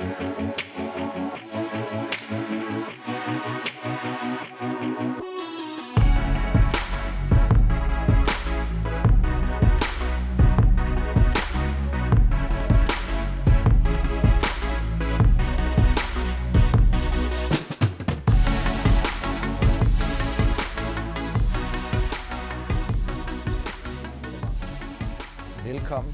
[0.00, 0.54] Velkommen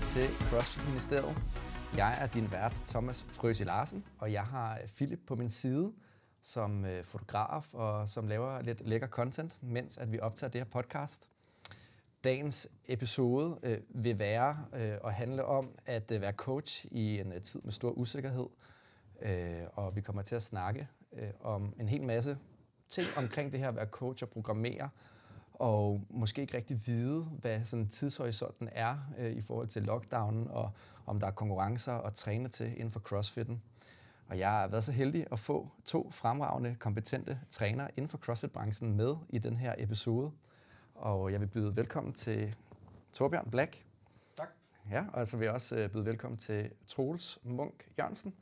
[0.06, 1.65] til CrossFit Ministeriet.
[1.96, 5.92] Jeg er din vært, Thomas Frøsi Larsen, og jeg har øh, Philip på min side
[6.42, 10.68] som øh, fotograf og som laver lidt lækker content, mens at vi optager det her
[10.82, 11.28] podcast.
[12.24, 17.32] Dagens episode øh, vil være øh, at handle om at øh, være coach i en
[17.32, 18.46] øh, tid med stor usikkerhed.
[19.22, 22.38] Øh, og vi kommer til at snakke øh, om en hel masse
[22.88, 24.88] ting omkring det her at være coach og programmere,
[25.54, 30.72] og måske ikke rigtig vide, hvad sådan tidshorisonten er øh, i forhold til lockdownen, og
[31.06, 33.62] om der er konkurrencer at træne til inden for crossfitten.
[34.28, 38.96] Og jeg har været så heldig at få to fremragende, kompetente trænere inden for CrossFit-branchen
[38.96, 40.32] med i den her episode.
[40.94, 42.56] Og jeg vil byde velkommen til
[43.12, 43.84] Torbjørn Black.
[44.36, 44.48] Tak.
[44.90, 48.34] Ja, og så vil jeg også øh, byde velkommen til Troels Munk Jørgensen,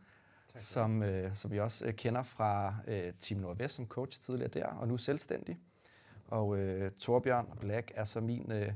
[0.56, 4.66] som, øh, som vi også øh, kender fra øh, Team Nordvest som coach tidligere der,
[4.66, 5.58] og nu selvstændig.
[6.28, 8.72] Og øh, Torbjørn Black er så min øh,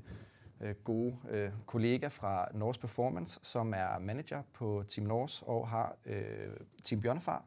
[0.61, 5.97] øh, gode øh, kollega fra Norse Performance, som er manager på Team Norse og har
[6.05, 7.45] øh, Team Bjørnefar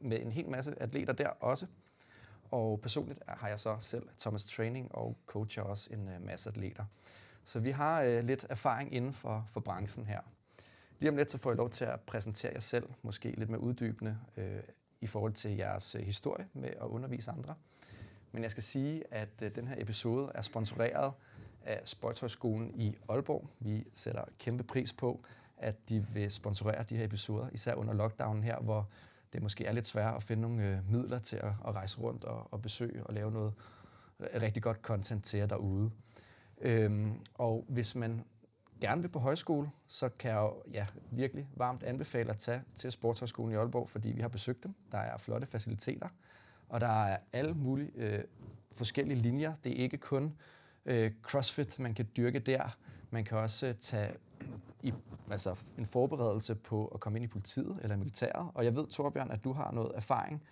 [0.00, 1.66] med en hel masse atleter der også.
[2.50, 6.84] Og personligt har jeg så selv Thomas Training og coacher også en øh, masse atleter.
[7.44, 10.20] Så vi har øh, lidt erfaring inden for, for branchen her.
[10.98, 13.60] Lige om lidt så får jeg lov til at præsentere jer selv, måske lidt mere
[13.60, 14.60] uddybende øh,
[15.00, 17.54] i forhold til jeres øh, historie med at undervise andre.
[18.32, 21.12] Men jeg skal sige, at øh, den her episode er sponsoreret
[21.64, 23.48] af Sportshøjskolen i Aalborg.
[23.60, 25.20] Vi sætter kæmpe pris på,
[25.56, 28.88] at de vil sponsorere de her episoder, især under lockdownen her, hvor
[29.32, 32.24] det måske er lidt svært at finde nogle øh, midler til at, at rejse rundt
[32.24, 33.54] og, og besøge og lave noget
[34.20, 35.90] øh, rigtig godt content til jer derude.
[36.60, 38.24] Øhm, og hvis man
[38.80, 42.92] gerne vil på højskole, så kan jeg jo ja, virkelig varmt anbefale at tage til
[42.92, 44.74] Sportshøjskolen i Aalborg, fordi vi har besøgt dem.
[44.92, 46.08] Der er flotte faciliteter,
[46.68, 48.24] og der er alle mulige øh,
[48.72, 49.54] forskellige linjer.
[49.64, 50.36] Det er ikke kun
[50.86, 52.76] øh, CrossFit, man kan dyrke der.
[53.10, 54.14] Man kan også øh, tage
[54.82, 54.92] i,
[55.30, 58.50] altså en forberedelse på at komme ind i politiet eller militæret.
[58.54, 60.42] Og jeg ved, Torbjørn, at du har noget erfaring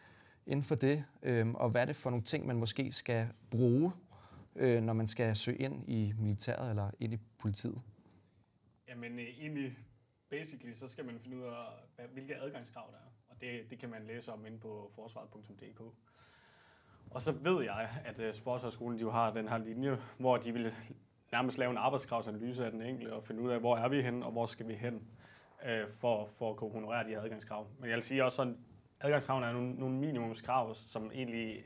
[0.47, 3.93] inden for det, øh, og hvad er det for nogle ting, man måske skal bruge,
[4.57, 7.83] øh, når man skal søge ind i militæret eller ind i politiet?
[8.89, 9.79] Jamen øh, egentlig,
[10.31, 13.11] basically, så skal man finde ud af, hvilke adgangskrav der er.
[13.29, 15.81] Og det, det kan man læse om inde på forsvaret.dk.
[17.11, 20.53] Og så ved jeg, at øh, Sportshøjskolen de jo har den her linje, hvor de
[20.53, 20.75] vil
[21.33, 24.23] nærmest lave en arbejdskravsanalyse af den enkelte og finde ud af, hvor er vi hen
[24.23, 24.95] og hvor skal vi hen
[25.63, 27.67] uh, for, for at kunne honorere de her adgangskrav.
[27.79, 28.59] Men jeg vil sige også sådan,
[29.01, 31.65] adgangskravene er nogle, nogle minimumskrav, som egentlig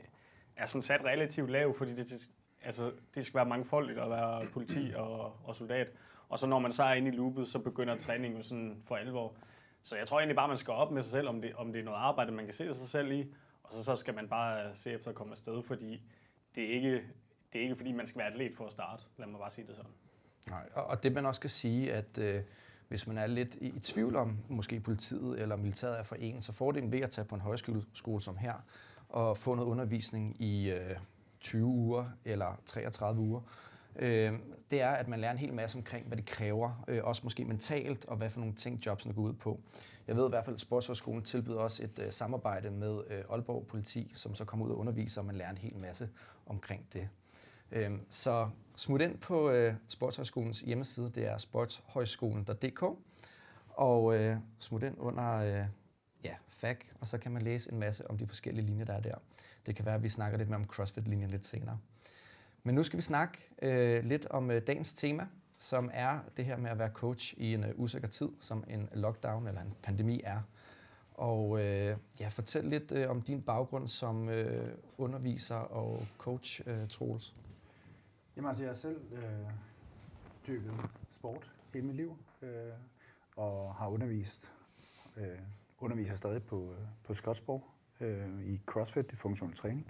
[0.55, 2.29] er sådan sat relativt lav, fordi det,
[2.63, 5.87] altså, det skal være mangfoldigt at være politi og, og soldat.
[6.29, 8.95] Og så når man så er inde i loopet, så begynder træningen jo sådan for
[8.95, 9.33] alvor.
[9.83, 11.79] Så jeg tror egentlig bare, man skal op med sig selv, om det, om det
[11.79, 13.25] er noget arbejde, man kan se sig selv i,
[13.69, 16.01] og så, så skal man bare øh, se efter at komme afsted, fordi
[16.55, 16.91] det er ikke,
[17.53, 19.03] det er ikke fordi, man skal være atlet for at starte.
[19.17, 19.91] Lad mig bare sige det sådan.
[20.49, 22.41] Nej, og, det man også skal sige, at øh,
[22.87, 26.41] hvis man er lidt i, i tvivl om, måske politiet eller militæret er for en,
[26.41, 28.53] så får det en ved at tage på en højskole som her,
[29.09, 30.97] og få noget undervisning i øh,
[31.39, 33.41] 20 uger eller 33 uger,
[33.99, 34.33] øh,
[34.71, 37.45] det er, at man lærer en hel masse omkring, hvad det kræver, øh, også måske
[37.45, 39.59] mentalt, og hvad for nogle ting jobsene går ud på.
[40.07, 43.67] Jeg ved i hvert fald, at Sportshøjskolen tilbyder også et øh, samarbejde med øh, Aalborg
[43.67, 46.09] Politi, som så kommer ud og underviser, og man lærer en hel masse
[46.45, 47.09] omkring det.
[47.71, 52.83] Øh, så smut ind på øh, Sportshøjskolens hjemmeside, det er sportshøjskolen.dk,
[53.69, 55.65] og øh, smut ind under øh,
[56.23, 59.01] ja, FAG, og så kan man læse en masse om de forskellige linjer, der er
[59.01, 59.15] der.
[59.65, 61.79] Det kan være, at vi snakker lidt mere om CrossFit-linjen lidt senere.
[62.65, 65.27] Men nu skal vi snakke øh, lidt om øh, dagens tema,
[65.57, 68.89] som er det her med at være coach i en øh, usikker tid, som en
[68.93, 70.41] lockdown eller en pandemi er.
[71.13, 76.87] Og øh, ja, fortæl lidt øh, om din baggrund som øh, underviser og coach, øh,
[76.87, 77.35] Troels.
[78.35, 79.49] Jamen altså, jeg har selv øh,
[80.47, 80.73] dykket
[81.11, 82.49] sport hele mit liv, øh,
[83.35, 84.53] og har undervist,
[85.17, 85.39] øh,
[85.79, 87.63] underviser stadig på, øh, på Skotsborg
[87.99, 89.87] øh, i CrossFit, i funktionel træning,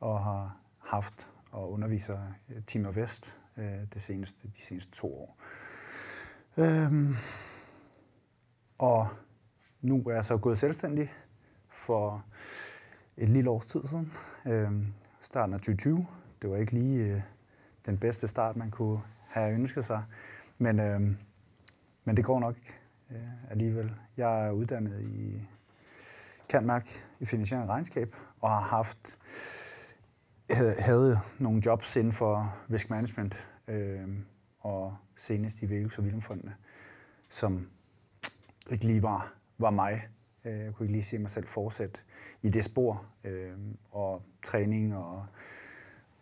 [0.00, 2.18] og har haft og underviser
[2.48, 5.36] øh, Team of Vest øh, det seneste, de seneste to år.
[6.56, 7.14] Øhm,
[8.78, 9.08] og
[9.80, 11.12] nu er jeg så gået selvstændig
[11.70, 12.24] for
[13.16, 14.12] et lille års tid siden.
[14.46, 14.86] Øhm,
[15.20, 16.06] starten af 2020.
[16.42, 17.20] Det var ikke lige øh,
[17.86, 20.02] den bedste start, man kunne have ønsket sig.
[20.58, 21.16] Men, øhm,
[22.04, 22.56] men det går nok
[23.10, 23.94] øh, alligevel.
[24.16, 25.48] Jeg er uddannet i
[26.48, 26.82] kan
[27.20, 28.98] i finansiering og regnskab, og har haft
[30.78, 34.08] havde nogle jobs inden for risk management, øh,
[34.60, 36.54] og senest i Velux og Vilumfondene,
[37.28, 37.68] som
[38.70, 40.08] ikke lige var, var mig.
[40.44, 42.00] Øh, jeg kunne ikke lige se mig selv fortsætte
[42.42, 43.52] i det spor, øh,
[43.90, 45.26] og træning og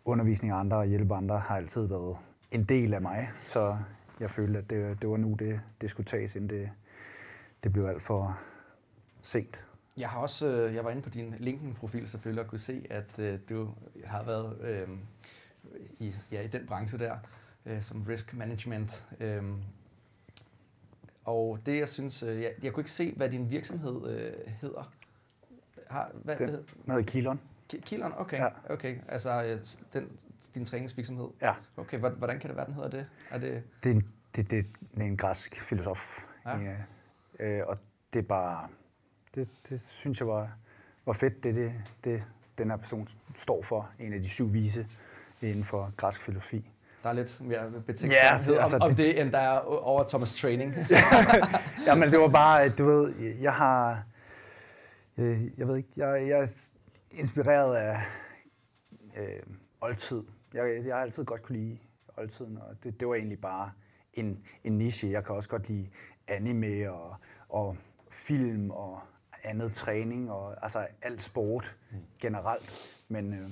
[0.05, 2.17] undervisning af andre og hjælpe andre har altid været
[2.51, 3.77] en del af mig, så
[4.19, 6.69] jeg følte, at det, det var nu, det, det skulle tages, inden det,
[7.63, 8.39] det blev alt for
[9.21, 9.65] sent.
[9.97, 13.19] Jeg har også, øh, jeg var inde på din LinkedIn-profil selvfølgelig og kunne se, at
[13.19, 13.69] øh, du
[14.05, 14.87] har været øh,
[15.99, 17.17] i, ja, i den branche der,
[17.65, 19.05] øh, som risk management.
[19.19, 19.43] Øh,
[21.25, 24.93] og det, jeg synes, øh, jeg, jeg kunne ikke se, hvad din virksomhed øh, hedder.
[25.89, 27.39] Har, hvad, den, den hedder Kilon.
[27.81, 28.37] Kilon, okay.
[28.37, 28.49] Ja.
[28.69, 28.97] okay.
[29.07, 29.59] Altså øh,
[29.93, 30.19] den,
[30.55, 31.27] din træningsvirksomhed?
[31.41, 31.53] Ja.
[31.77, 33.05] Okay, hvordan kan det være, den hedder det?
[33.31, 33.63] Er det...
[33.83, 34.05] Det,
[34.35, 34.65] det, det,
[34.95, 36.23] det er en græsk filosof.
[36.45, 36.57] Ja.
[36.57, 36.75] Ja,
[37.39, 37.77] øh, og
[38.13, 38.67] det er bare
[39.35, 40.51] det, det synes jeg var,
[41.05, 42.23] var fedt, det, det, det
[42.57, 44.87] den her person står for, en af de syv vise
[45.41, 46.69] inden for græsk filosofi.
[47.03, 50.07] Der er lidt mere betænkt ja, det, altså, om, om det, end der er over
[50.07, 50.75] Thomas Training.
[51.87, 54.03] ja, men det var bare, du ved, jeg har,
[55.17, 56.47] jeg, jeg ved ikke, jeg, jeg er
[57.11, 58.01] inspireret af
[59.17, 59.39] øh,
[59.81, 60.23] oldtid.
[60.53, 61.77] Jeg, jeg har altid godt kunne lide
[62.17, 63.71] oldtiden, og det, det var egentlig bare
[64.13, 65.11] en, en niche.
[65.11, 65.89] Jeg kan også godt lide
[66.27, 67.15] anime og,
[67.49, 67.77] og
[68.09, 69.01] film og
[69.43, 71.97] andet træning og altså alt sport mm.
[72.19, 72.69] generelt.
[73.07, 73.49] Men øh,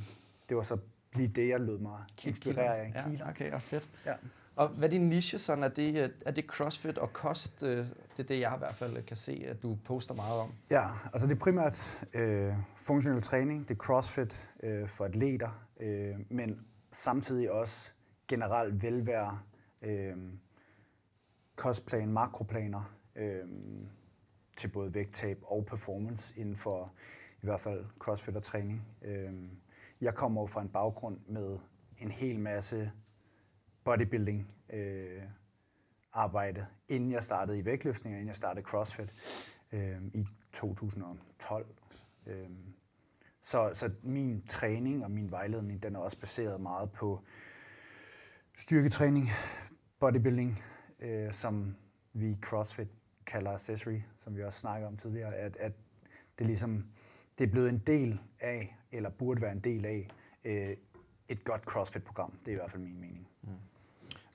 [0.50, 0.78] det var så
[1.14, 2.94] lige det, jeg lød mig inspirere af.
[2.96, 3.90] Ja, okay, og fedt.
[4.06, 4.14] Ja.
[4.56, 5.64] Og hvad er din niche sådan?
[5.64, 7.64] Er det, øh, er det CrossFit og kost?
[7.64, 10.54] Øh, det er det, jeg i hvert fald kan se, at du poster meget om.
[10.70, 16.16] Ja, altså det er primært øh, funktionel træning, det er CrossFit øh, for atleter, øh,
[16.30, 17.92] men samtidig også
[18.28, 19.40] generelt velvære,
[19.82, 20.16] øh,
[21.56, 23.44] kostplan, makroplaner, øh,
[24.62, 26.94] til både vægttab og performance inden for
[27.42, 28.88] i hvert fald crossfit og træning.
[29.02, 29.50] Øhm,
[30.02, 31.58] jeg kommer jo fra en baggrund med
[31.98, 32.92] en hel masse
[33.84, 35.22] bodybuilding øh,
[36.14, 39.14] arbejde, inden jeg startede i vægtløftning, inden jeg startede CrossFit
[39.72, 41.66] øh, i 2012.
[42.28, 42.50] Øh,
[43.42, 47.22] så, så min træning og min vejledning, den er også baseret meget på
[48.58, 49.28] styrketræning,
[50.00, 50.64] bodybuilding,
[51.00, 51.76] øh, som
[52.14, 55.72] vi i CrossFit kalder accessory, som vi også snakker om tidligere, at, at
[56.40, 56.86] det ligesom
[57.38, 60.08] det er blevet en del af, eller burde være en del af,
[60.44, 60.78] øh,
[61.30, 62.40] et godt CrossFit-program.
[62.46, 63.28] Det er i hvert fald min mening.
[63.42, 63.50] Mm.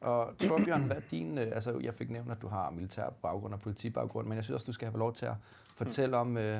[0.00, 3.54] Og Torbjørn, hvad er din, øh, altså jeg fik nævnt, at du har militær baggrund
[3.54, 5.34] og politibaggrund, men jeg synes også, du skal have lov til at
[5.76, 6.20] fortælle mm.
[6.20, 6.58] om øh,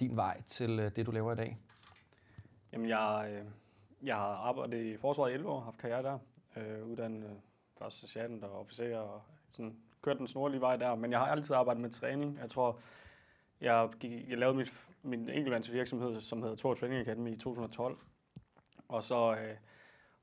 [0.00, 1.58] din vej til øh, det, du laver i dag.
[2.72, 3.44] Jamen, jeg, øh,
[4.02, 6.18] jeg har arbejdet i forsvaret i 11 år, haft karriere der,
[6.56, 7.36] øh, uddannet øh,
[7.78, 11.54] først sergeant og officer og sådan kørte den snorlige vej der, men jeg har altid
[11.54, 12.38] arbejdet med træning.
[12.42, 12.80] Jeg tror,
[13.60, 14.72] jeg, gik, jeg lavede mit,
[15.02, 17.98] min enkeltmandsvirksomhed, som hedder Tor Training Academy i 2012.
[18.88, 19.56] Og så, øh,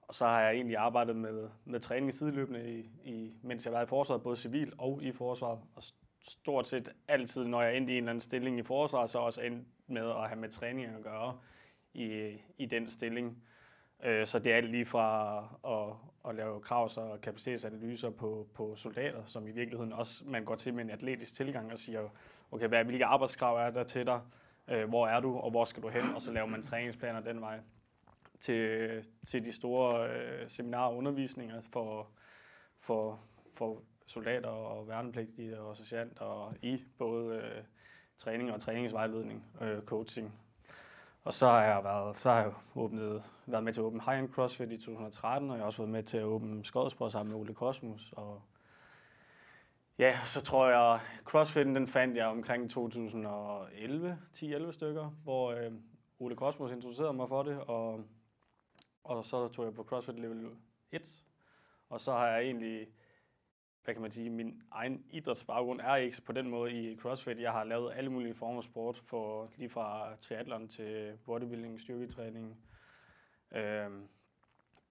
[0.02, 3.82] og så har jeg egentlig arbejdet med, med træning sideløbende, i, i, mens jeg var
[3.82, 5.60] i forsvaret, både civil og i forsvaret.
[5.76, 5.84] Og
[6.28, 9.42] stort set altid, når jeg endte i en eller anden stilling i forsvaret, så også
[9.42, 11.38] endt med at have med træning at gøre
[11.94, 13.44] i, i den stilling.
[14.04, 15.38] Øh, så det er alt lige fra
[15.68, 15.96] at,
[16.30, 20.74] at lave kravs- og kapacitetsanalyser på, på soldater, som i virkeligheden også man går til
[20.74, 22.10] med en atletisk tilgang og siger,
[22.52, 24.22] okay, hvad, hvilke arbejdskrav er der til dig,
[24.68, 27.42] øh, hvor er du, og hvor skal du hen, og så laver man træningsplaner den
[27.42, 27.60] vej
[28.40, 28.90] til,
[29.28, 32.08] til de store øh, seminarer og undervisninger for,
[32.80, 33.20] for,
[33.54, 37.64] for soldater og værnepligtige og sergeant og i både øh,
[38.18, 40.34] træning og træningsvejledning, øh, coaching
[41.26, 44.20] og så har jeg været, så har jeg åbnet, været med til at åbne High
[44.20, 47.32] End CrossFit i 2013, og jeg har også været med til at åbne Skodsborg sammen
[47.32, 48.14] med Ole Kosmos.
[48.18, 48.42] Og
[49.98, 55.72] ja, så tror jeg, CrossFit den fandt jeg omkring 2011, 10-11 stykker, hvor øh,
[56.20, 58.04] Ole Kosmos introducerede mig for det, og,
[59.04, 60.50] og så tog jeg på CrossFit Level
[60.92, 61.24] 1.
[61.90, 62.88] Og så har jeg egentlig
[63.86, 67.40] hvad kan man sige, min egen idrætsbaggrund er ikke på den måde i CrossFit.
[67.40, 72.58] Jeg har lavet alle mulige former for sport, for lige fra triathlon til bodybuilding, styrketræning,
[73.52, 73.90] øh,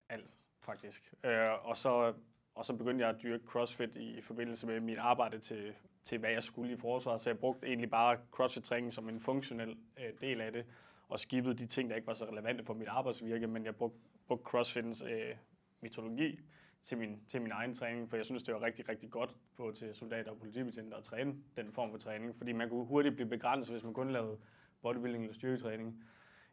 [0.09, 1.15] alt faktisk.
[1.25, 2.15] Øh, og, så,
[2.55, 5.75] og så begyndte jeg at dyrke CrossFit i forbindelse med mit arbejde til,
[6.05, 7.21] til hvad jeg skulle i forsvaret.
[7.21, 10.67] Så jeg brugte egentlig bare CrossFit-træning som en funktionel øh, del af det,
[11.09, 13.99] og skippede de ting, der ikke var så relevante for mit arbejdsvirke, men jeg brugte,
[14.27, 15.37] brugte CrossFitens øh,
[15.81, 16.41] mitologi
[16.85, 19.73] til min, til min egen træning, for jeg synes, det var rigtig, rigtig godt på
[19.77, 23.29] til soldater og politibetjente at træne den form for træning, fordi man kunne hurtigt blive
[23.29, 24.39] begrænset, hvis man kun lavede
[24.83, 26.05] bodybuilding eller styrketræning,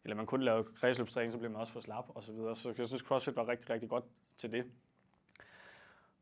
[0.04, 2.56] eller man kun lavede kredsløbstræning, så blev man også for slap og så videre.
[2.56, 4.06] Så jeg synes, CrossFit var rigtig, rigtig godt
[4.38, 4.66] til det.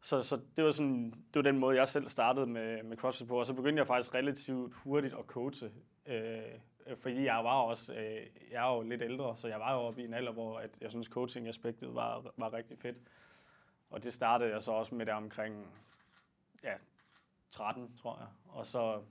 [0.02, 3.28] Så, så det, var sådan, det var den måde, jeg selv startede med, med CrossFit
[3.28, 5.72] på, og så begyndte jeg faktisk relativt hurtigt at coache
[6.06, 6.42] øh,
[6.98, 10.02] fordi jeg var også, øh, jeg er jo lidt ældre, så jeg var jo oppe
[10.02, 12.98] i en alder, hvor at jeg synes coaching-aspektet var, var rigtig fedt.
[13.90, 15.68] Og det startede jeg så også med der omkring
[16.64, 16.74] ja,
[17.52, 18.28] 13, tror jeg.
[18.48, 19.02] Og så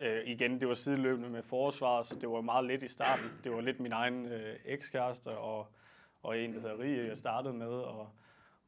[0.00, 3.30] øh, igen, det var sideløbende med forsvaret, så det var meget lidt i starten.
[3.44, 5.66] Det var lidt min egen øh, ekskæreste og,
[6.22, 7.68] og en, der hedder Rie, jeg startede med.
[7.68, 8.08] Og,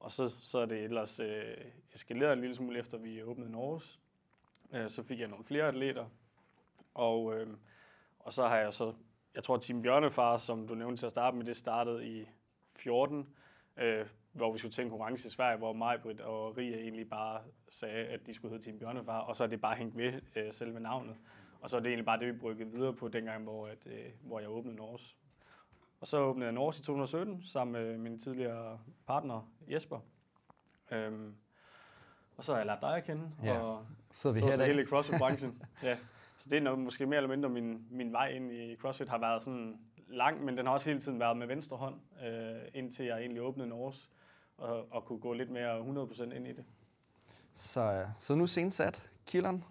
[0.00, 1.56] og så, så er det ellers øh,
[1.94, 4.00] eskaleret en lille smule efter, vi åbnede Norges.
[4.72, 6.06] Øh, så fik jeg nogle flere atleter.
[6.94, 7.48] Og, øh,
[8.18, 8.94] og så har jeg så,
[9.34, 12.28] jeg tror Team Bjørnefar, som du nævnte til at starte med, det startede i
[12.76, 13.28] 14.
[13.76, 17.40] Øh, hvor vi skulle til en konkurrence i Sverige, hvor Majbrit og Rie egentlig bare
[17.68, 20.52] sagde, at de skulle hedde Team Bjørnefar, og så er det bare hængt ved øh,
[20.52, 21.16] selve navnet.
[21.60, 24.04] Og så er det egentlig bare det, vi brugte videre på dengang, hvor, at, øh,
[24.20, 24.98] hvor jeg åbnede Norge.
[26.00, 30.00] Og så åbnede jeg Norge i 2017 sammen med min tidligere partner Jesper.
[30.90, 31.34] Øhm,
[32.36, 33.58] og så har jeg lært dig at kende, ja.
[33.58, 35.62] og så vi her hele CrossFit-branchen.
[35.82, 35.96] ja.
[36.36, 39.18] Så det er nok måske mere eller mindre min, min vej ind i CrossFit har
[39.18, 39.78] været sådan
[40.08, 41.94] lang, men den har også hele tiden været med venstre hånd,
[42.26, 43.92] øh, indtil jeg egentlig åbnede Norge
[44.58, 46.64] og, og kunne gå lidt mere 100% ind i det.
[47.54, 49.64] Så, så nu sat Killeren,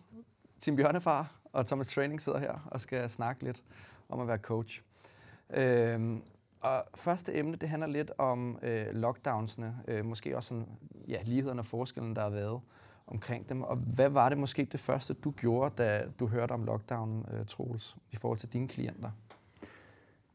[0.60, 3.63] Tim Bjørnefar og Thomas Training sidder her og skal snakke lidt
[4.10, 4.82] om at være coach.
[5.50, 6.24] Øhm,
[6.60, 10.68] og første emne, det handler lidt om øh, lockdownsene, øh, måske også sådan,
[11.08, 12.62] ja, lighederne og forskellen, der har været
[13.08, 13.62] omkring dem.
[13.62, 17.46] Og hvad var det måske det første, du gjorde, da du hørte om lockdown, øh,
[17.46, 19.12] Troels, i forhold til dine klienter?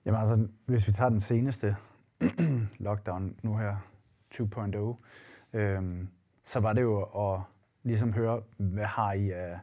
[0.05, 1.77] Jamen altså, hvis vi tager den seneste
[2.79, 3.77] lockdown nu her,
[4.35, 6.09] 2.0, øhm,
[6.45, 7.41] så var det jo at
[7.83, 9.59] ligesom høre, hvad har I af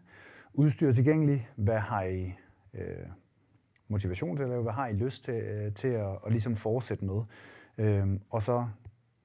[0.53, 2.33] udstyr tilgængeligt, hvad har I
[2.73, 3.07] øh,
[3.87, 7.05] motivation til at lave, hvad har I lyst til, øh, til at, at ligesom fortsætte
[7.05, 7.21] med.
[7.77, 8.67] Øhm, og så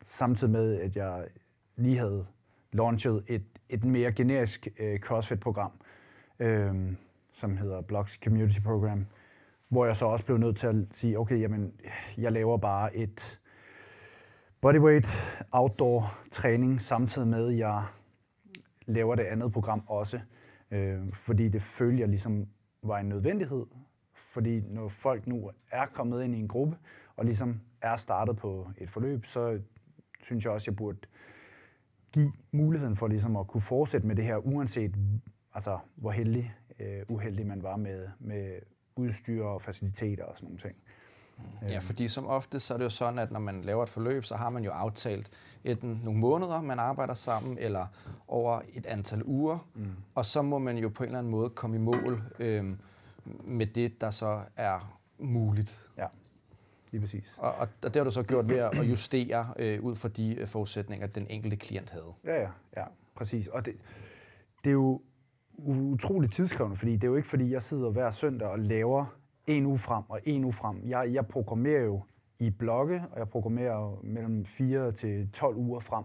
[0.06, 1.25] samtidig med, at jeg
[1.76, 2.26] lige havde
[2.72, 5.72] launchet et, et mere generisk øh, CrossFit-program,
[6.38, 6.92] øh,
[7.32, 9.06] som hedder Blocks Community Program,
[9.68, 11.72] hvor jeg så også blev nødt til at sige, okay, jamen,
[12.18, 13.40] jeg laver bare et
[14.62, 15.07] bodyweight
[15.52, 17.85] outdoor træning, samtidig med, at jeg
[18.87, 20.21] laver det andet program også.
[20.71, 22.47] Øh, fordi det følger ligesom
[22.83, 23.66] var en nødvendighed.
[24.14, 26.76] Fordi når folk nu er kommet ind i en gruppe,
[27.16, 29.61] og ligesom er startet på et forløb, så
[30.23, 30.99] synes jeg også, at jeg burde
[32.12, 34.95] give muligheden for ligesom at kunne fortsætte med det her, uanset
[35.54, 38.59] altså, hvor heldig, øh, uheldig man var med, med
[38.97, 40.76] udstyr og faciliteter og sådan nogle ting.
[41.68, 44.25] Ja, fordi som ofte så er det jo sådan, at når man laver et forløb,
[44.25, 45.30] så har man jo aftalt
[45.64, 47.87] enten nogle måneder, man arbejder sammen, eller
[48.28, 49.87] over et antal uger, mm.
[50.14, 52.64] og så må man jo på en eller anden måde komme i mål øh,
[53.44, 55.90] med det, der så er muligt.
[55.99, 56.06] Ja,
[56.92, 57.34] lige præcis.
[57.38, 60.34] Og, og, og det har du så gjort ved at justere øh, ud fra de
[60.34, 62.12] øh, forudsætninger, den enkelte klient havde.
[62.25, 62.84] Ja, ja, ja
[63.16, 63.46] præcis.
[63.46, 63.75] Og det,
[64.64, 65.00] det er jo
[65.58, 69.06] utroligt tidskrævende, fordi det er jo ikke, fordi jeg sidder hver søndag og laver
[69.46, 70.82] en uge frem og en uge frem.
[70.84, 72.02] Jeg, jeg programmerer jo
[72.38, 76.04] i blokke, og jeg programmerer mellem 4 til 12 uger frem,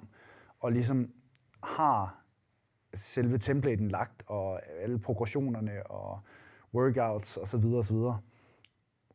[0.59, 1.11] og ligesom
[1.63, 2.23] har
[2.93, 6.19] selve templaten lagt, og alle progressionerne og
[6.73, 7.65] workouts osv.
[7.65, 7.95] osv.
[7.95, 8.17] Og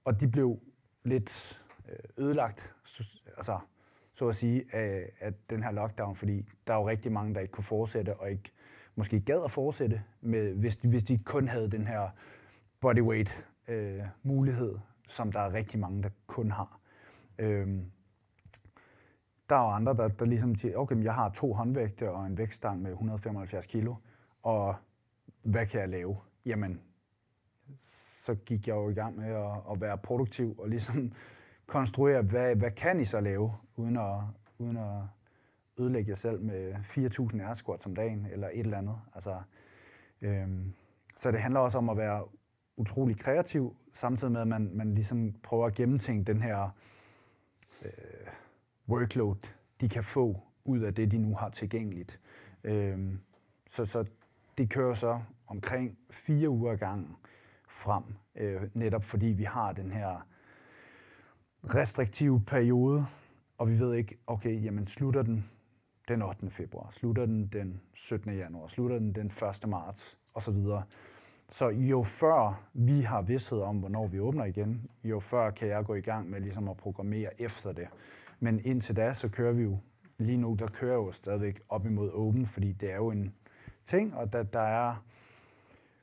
[0.05, 0.59] og de blev
[1.05, 2.75] lidt øh, ødelagt,
[3.37, 3.59] altså,
[4.15, 7.41] så at sige, af, af den her lockdown, fordi der er jo rigtig mange, der
[7.41, 8.53] ikke kunne fortsætte, og ikke
[8.97, 12.09] måske gad at fortsætte, med, hvis, de, hvis de kun havde den her
[12.81, 14.79] bodyweight øh, mulighed,
[15.09, 16.81] som der er rigtig mange, der kun har.
[17.39, 17.91] Øhm,
[19.49, 22.39] der er jo andre, der, der ligesom siger, okay, jeg har to håndvægte og en
[22.39, 23.95] vægtstang med 175 kilo,
[24.43, 24.75] og
[25.43, 26.17] hvad kan jeg lave?
[26.47, 26.81] Jamen,
[28.25, 31.13] så gik jeg jo i gang med at, at være produktiv og ligesom
[31.67, 34.21] konstruere, hvad, hvad kan I så lave, uden at,
[34.59, 35.03] uden at
[35.79, 38.99] ødelægge jer selv med 4.000 air squats om dagen, eller et eller andet.
[39.15, 39.43] Altså,
[40.21, 40.75] øhm,
[41.17, 42.25] så det handler også om at være
[42.77, 46.71] utrolig kreativ, samtidig med, at man, man ligesom prøver at gennemtænke den her
[47.83, 47.91] øh,
[48.89, 49.37] workload,
[49.81, 52.21] de kan få ud af det, de nu har tilgængeligt.
[52.65, 53.15] Øh,
[53.67, 54.05] så, så
[54.59, 57.17] det kører så omkring fire uger gang
[57.69, 60.27] frem, øh, netop fordi vi har den her
[61.65, 63.07] restriktive periode,
[63.59, 65.51] og vi ved ikke, okay, jamen slutter den
[66.09, 66.51] den 8.
[66.51, 68.35] februar, slutter den den 17.
[68.35, 69.69] januar, slutter den den 1.
[69.69, 70.57] marts osv.
[71.51, 75.85] Så jo før vi har vidsthed om, hvornår vi åbner igen, jo før kan jeg
[75.85, 77.89] gå i gang med ligesom at programmere efter det.
[78.41, 79.79] Men indtil da, så kører vi jo,
[80.19, 83.35] lige nu, der kører jo stadigvæk op imod åben, fordi det er jo en
[83.85, 85.05] ting, og der, der er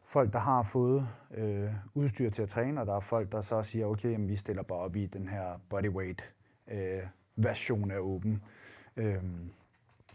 [0.03, 3.61] folk, der har fået øh, udstyr til at træne, og der er folk, der så
[3.61, 6.33] siger, okay, jamen, vi stiller bare op i den her bodyweight
[6.67, 7.01] øh,
[7.35, 8.43] version af åben,
[8.95, 9.23] øh,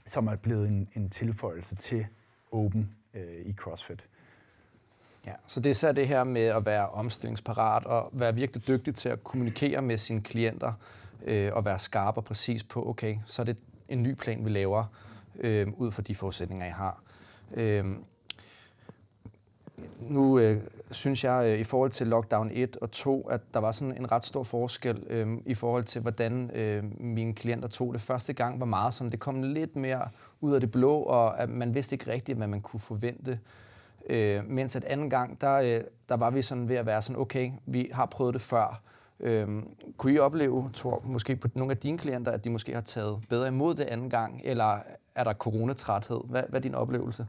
[0.07, 2.07] som er blevet en, en tilføjelse til
[2.53, 4.09] åben øh, i CrossFit.
[5.27, 8.95] Ja, så det er så det her med at være omstillingsparat og være virkelig dygtig
[8.95, 10.73] til at kommunikere med sine klienter
[11.25, 14.51] øh, og være skarp og præcis på, okay, så er det en ny plan, vi
[14.51, 14.85] laver
[15.41, 17.03] øh, ud fra de forudsætninger, I har.
[17.55, 17.85] Øh,
[20.01, 23.73] nu øh, synes jeg øh, i forhold til lockdown 1 og 2, at der var
[23.73, 28.01] sådan en ret stor forskel øh, i forhold til, hvordan øh, mine klienter tog det.
[28.01, 30.09] Første gang var meget sådan, det kom lidt mere
[30.41, 33.39] ud af det blå, og at man vidste ikke rigtigt, hvad man kunne forvente.
[34.11, 37.21] Øh, mens at anden gang, der, øh, der var vi sådan ved at være sådan,
[37.21, 38.83] okay, vi har prøvet det før.
[39.21, 39.49] Øh,
[39.97, 43.25] kunne I opleve, tror måske på nogle af dine klienter, at de måske har taget
[43.29, 44.79] bedre imod det anden gang, eller
[45.15, 46.21] er der coronatræthed?
[46.31, 47.27] Hvad, hvad er din oplevelse?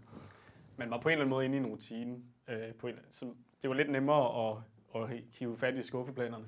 [0.77, 2.15] Man var på en eller anden måde inde i en rutine.
[2.47, 3.25] Øh, på en, så
[3.61, 4.57] det var lidt nemmere at,
[4.95, 6.45] at hive fat i skuffeplanerne,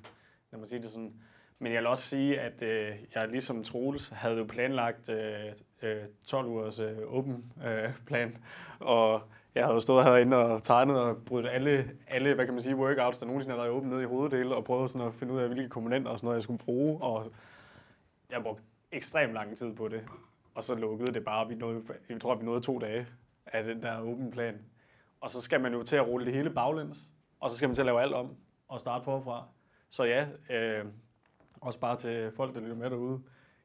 [0.52, 1.14] når man siger det sådan.
[1.60, 6.04] Men jeg vil også sige, at øh, jeg ligesom Troels havde jo planlagt øh, øh
[6.26, 8.38] 12 ugers øh, åben øh, plan,
[8.80, 9.22] og
[9.56, 13.18] jeg havde stået herinde og tegnet og brudt alle, alle hvad kan man sige, workouts,
[13.18, 15.48] der nogensinde har været åbent ned i hoveddelen, og prøvet sådan at finde ud af,
[15.48, 17.32] hvilke komponenter og sådan noget, jeg skulle bruge, og
[18.32, 20.04] jeg brugte ekstremt lang tid på det.
[20.56, 23.08] Og så lukkede det bare, vi nåede, jeg tror, vi nåede to dage
[23.46, 24.60] af den der åben plan.
[25.22, 27.76] Og så skal man jo til at rulle det hele baglæns, og så skal man
[27.76, 28.36] til at lave alt om
[28.68, 29.44] og starte forfra.
[29.90, 30.86] Så ja, øh,
[31.62, 33.22] også bare til folk, der lytter med derude.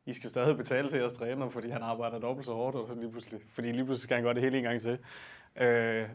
[0.07, 2.95] I skal stadig betale til jeres træner, fordi han arbejder dobbelt så hårdt, og så
[2.95, 4.99] lige pludselig, fordi lige pludselig skal han gøre det hele en gang til.
[5.57, 6.09] Øh,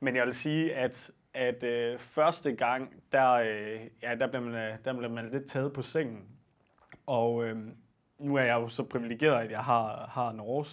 [0.00, 4.54] men jeg vil sige, at, at øh, første gang, der, øh, ja, der, blev man,
[4.54, 6.28] øh, der blev man lidt taget på sengen.
[7.06, 7.56] Og øh,
[8.18, 10.64] nu er jeg jo så privilegeret, at jeg har, har Norge,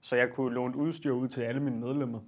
[0.00, 2.20] så jeg kunne låne udstyr ud til alle mine medlemmer.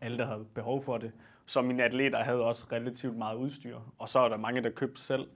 [0.00, 1.12] Alle, der havde behov for det.
[1.46, 3.78] Så mine atleter havde også relativt meget udstyr.
[3.98, 5.28] Og så er der mange, der købte selv.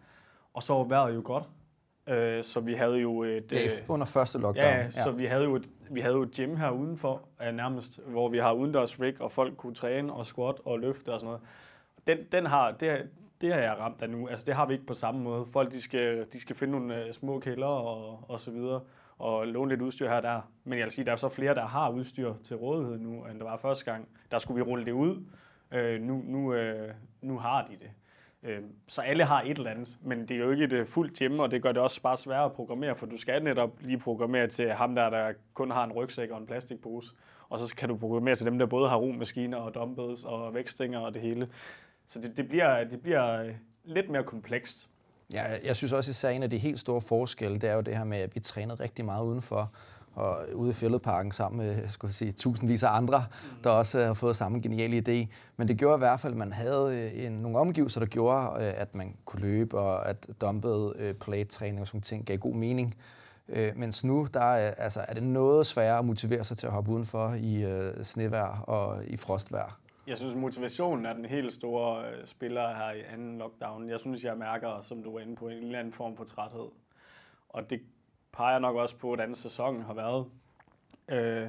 [0.55, 1.45] Og så var vejret jo godt.
[2.09, 3.51] Øh, så vi havde jo et...
[3.51, 4.67] Det er øh, under første lockdown.
[4.67, 7.55] Ja, ja, så vi havde jo et, vi havde jo et gym her udenfor, uh,
[7.55, 11.21] nærmest, hvor vi har udendørs rig, og folk kunne træne og squat og løfte og
[11.21, 11.41] sådan noget.
[12.07, 13.09] Den, den har, det,
[13.41, 14.29] det har jeg ramt af nu.
[14.29, 15.47] Altså, det har vi ikke på samme måde.
[15.53, 18.81] Folk, de skal, de skal finde nogle uh, små kælder og, og så videre,
[19.19, 20.41] og låne lidt udstyr her og der.
[20.65, 23.39] Men jeg vil sige, der er så flere, der har udstyr til rådighed nu, end
[23.39, 24.09] der var første gang.
[24.31, 25.17] Der skulle vi rulle det ud.
[25.75, 27.91] Uh, nu, nu, uh, nu har de det.
[28.43, 31.19] Øh, så alle har et eller andet, men det er jo ikke et øh, fuldt
[31.19, 33.99] gym, og det gør det også bare sværere at programmere, for du skal netop lige
[33.99, 37.15] programmere til ham der, der kun har en rygsæk og en plastikpose,
[37.49, 40.99] og så kan du programmere til dem, der både har rummaskiner og dumbbells og vækstinger
[40.99, 41.49] og det hele.
[42.09, 44.91] Så det, det, bliver, det bliver øh, lidt mere komplekst.
[45.33, 47.97] Ja, jeg synes også især en af de helt store forskelle, det er jo det
[47.97, 49.73] her med, at vi trænede rigtig meget udenfor
[50.17, 53.63] og ude i fældeparken sammen med skulle sige, tusindvis af andre, mm.
[53.65, 55.35] der også har fået samme geniale idé.
[55.57, 58.65] Men det gjorde i hvert fald, at man havde øh, en, nogle omgivelser, der gjorde,
[58.65, 62.55] øh, at man kunne løbe, og at dumpet øh, plate-træning og sådan ting gav god
[62.55, 62.95] mening.
[63.49, 66.73] Øh, mens nu der er, altså, er det noget sværere at motivere sig til at
[66.73, 69.79] hoppe udenfor i øh, snevejr og i frostvejr.
[70.07, 73.91] Jeg synes, motivationen er den helt store øh, spiller her i anden lockdown.
[73.91, 76.69] Jeg synes, jeg mærker, som du var inde på, en eller anden form for træthed.
[77.49, 77.81] Og det
[78.37, 80.27] peger nok også på, hvordan sæsonen har været.
[81.09, 81.49] Øh,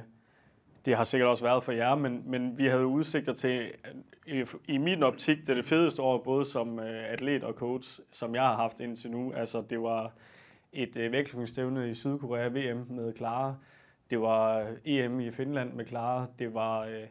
[0.84, 3.72] det har sikkert også været for jer, men, men vi havde udsigter til,
[4.26, 8.00] i, i min optik, det er det fedeste år, både som øh, atlet og coach,
[8.12, 9.32] som jeg har haft indtil nu.
[9.32, 10.12] Altså, det var
[10.72, 13.54] et øh, i Sydkorea, VM med Clara.
[14.10, 16.26] Det var øh, EM i Finland med Clara.
[16.38, 17.06] Det var øh,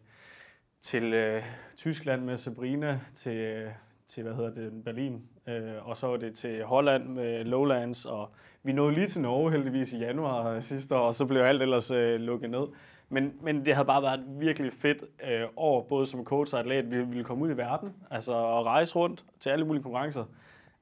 [0.82, 1.44] til øh,
[1.78, 3.72] Tyskland med Sabrina, til, øh,
[4.08, 5.30] til hvad hedder det, Berlin.
[5.48, 8.30] Øh, og så var det til Holland med Lowlands, og
[8.68, 11.62] vi nåede lige til Norge heldigvis i januar øh, sidste år, og så blev alt
[11.62, 12.68] ellers øh, lukket ned.
[13.10, 16.60] Men, men det havde bare været et virkelig fedt øh, år, både som coach og
[16.60, 16.92] atlet.
[16.92, 20.26] Vi ville komme ud i verden, altså at rejse rundt til alle mulige konkurrencer.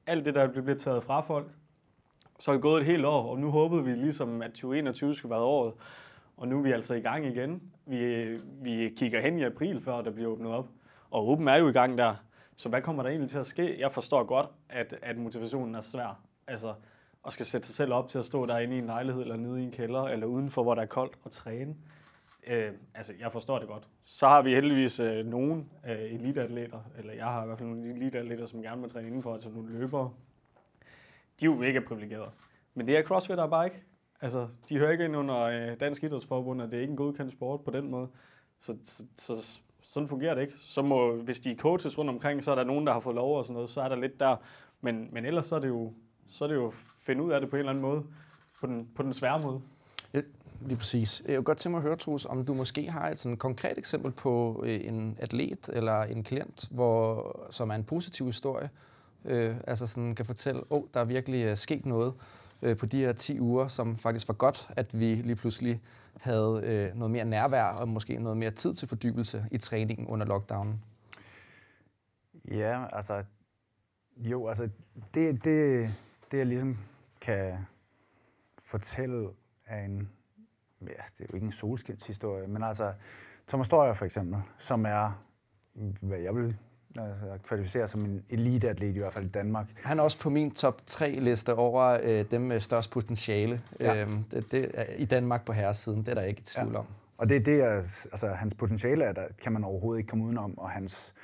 [0.06, 1.46] Alt det, der blev taget fra folk.
[2.38, 5.30] Så er det gået et helt år, og nu håbede vi ligesom, at 2021 skulle
[5.30, 5.72] være året.
[6.36, 7.62] Og nu er vi altså i gang igen.
[7.86, 8.26] Vi,
[8.62, 10.68] vi kigger hen i april, før der bliver åbnet op.
[11.10, 12.14] Og Åben er jo i gang der.
[12.56, 13.80] Så hvad kommer der egentlig til at ske?
[13.80, 16.20] Jeg forstår godt, at, at motivationen er svær.
[16.46, 16.74] Altså,
[17.26, 19.60] og skal sætte sig selv op til at stå derinde i en lejlighed, eller nede
[19.60, 21.76] i en kælder, eller udenfor, hvor der er koldt, og træne.
[22.46, 23.88] Øh, altså, jeg forstår det godt.
[24.04, 27.94] Så har vi heldigvis øh, nogle øh, eliteatleter, eller jeg har i hvert fald nogle
[27.94, 30.10] eliteatleter, som gerne vil træne indenfor, altså nogle løbere.
[31.40, 32.30] De er jo mega privilegerede.
[32.74, 33.82] Men det er crossfitter bare ikke.
[34.20, 37.32] Altså, de hører ikke ind under øh, Dansk Idrætsforbund, og det er ikke en godkendt
[37.32, 38.08] sport på den måde.
[38.60, 40.54] Så, så, så sådan fungerer det ikke.
[40.56, 43.16] Så må, hvis de er coaches rundt omkring, så er der nogen, der har fået
[43.16, 44.36] lov og sådan noget, så er der lidt der.
[44.80, 45.92] Men, men ellers så er det jo,
[46.28, 46.72] så er det jo
[47.06, 48.02] finde ud af det på en eller anden måde,
[48.60, 49.60] på den, på den svære måde.
[50.14, 50.20] Ja,
[50.60, 51.22] lige præcis.
[51.26, 53.78] Jeg vil godt tænke mig at høre, Troels, om du måske har et sådan konkret
[53.78, 58.70] eksempel på øh, en atlet eller en klient, hvor, som er en positiv historie,
[59.24, 62.14] øh, altså sådan kan fortælle, åh, oh, der er virkelig øh, sket noget
[62.62, 65.80] øh, på de her 10 uger, som faktisk var godt, at vi lige pludselig
[66.20, 70.26] havde øh, noget mere nærvær og måske noget mere tid til fordybelse i træningen under
[70.26, 70.82] lockdownen.
[72.50, 73.24] Ja, altså,
[74.16, 74.68] jo, altså,
[75.14, 75.88] det, det,
[76.30, 76.78] det jeg ligesom
[77.20, 77.66] kan
[78.58, 79.28] fortælle
[79.66, 80.08] af en,
[80.80, 82.92] ja, det er jo ikke en solskinshistorie, men altså,
[83.48, 85.22] Thomas Støjer for eksempel, som er,
[86.02, 86.56] hvad jeg vil
[86.98, 89.66] altså, kvalificere som en eliteatlet i hvert fald i Danmark.
[89.84, 94.02] Han er også på min top 3 liste over øh, dem med størst potentiale ja.
[94.02, 95.98] øhm, det, det er, i Danmark på herresiden.
[95.98, 96.78] Det er der ikke i tvivl ja.
[96.78, 96.86] om.
[97.18, 97.76] Og det, det er,
[98.12, 101.14] altså, hans potentiale er, der kan man overhovedet ikke komme udenom, og hans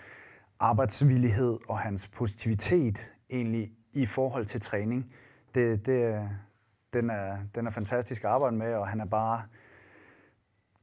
[0.59, 2.99] arbejdsvillighed og hans positivitet
[3.31, 5.13] egentlig i forhold til træning,
[5.55, 6.29] det, det,
[6.93, 9.43] den, er, den er fantastisk at arbejde med, og han er bare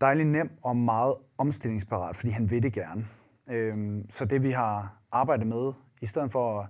[0.02, 3.08] dejlig nem og meget omstillingsparat, fordi han vil det gerne.
[3.52, 6.68] Øhm, så det vi har arbejdet med, i stedet for at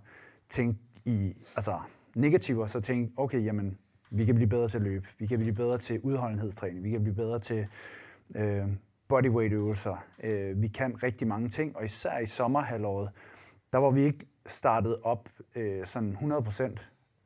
[0.50, 1.80] tænke i altså,
[2.16, 3.78] negativer, så tænke, okay, jamen,
[4.12, 7.02] vi kan blive bedre til at løbe, vi kan blive bedre til udholdenhedstræning, vi kan
[7.02, 7.68] blive bedre til
[8.36, 8.68] øh,
[9.08, 10.06] bodyweight-øvelser.
[10.24, 13.10] Øh, vi kan rigtig mange ting, og især i sommerhalvåret,
[13.74, 16.80] der var vi ikke startet op øh, sådan 100%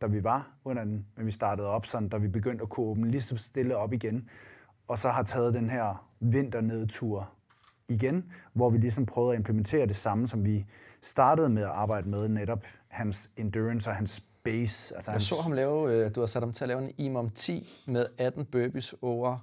[0.03, 2.85] da vi var under den, men vi startede op sådan, da vi begyndte at kunne
[2.85, 4.29] åbne lige så stille op igen,
[4.87, 7.29] og så har taget den her vinternedtur
[7.87, 10.65] igen, hvor vi ligesom prøvede at implementere det samme, som vi
[11.01, 14.95] startede med at arbejde med, netop hans endurance og hans base.
[14.95, 15.23] Altså Jeg hans...
[15.23, 18.05] så ham lave, øh, du har sat ham til at lave en IMOM 10 med
[18.17, 19.37] 18 burpees over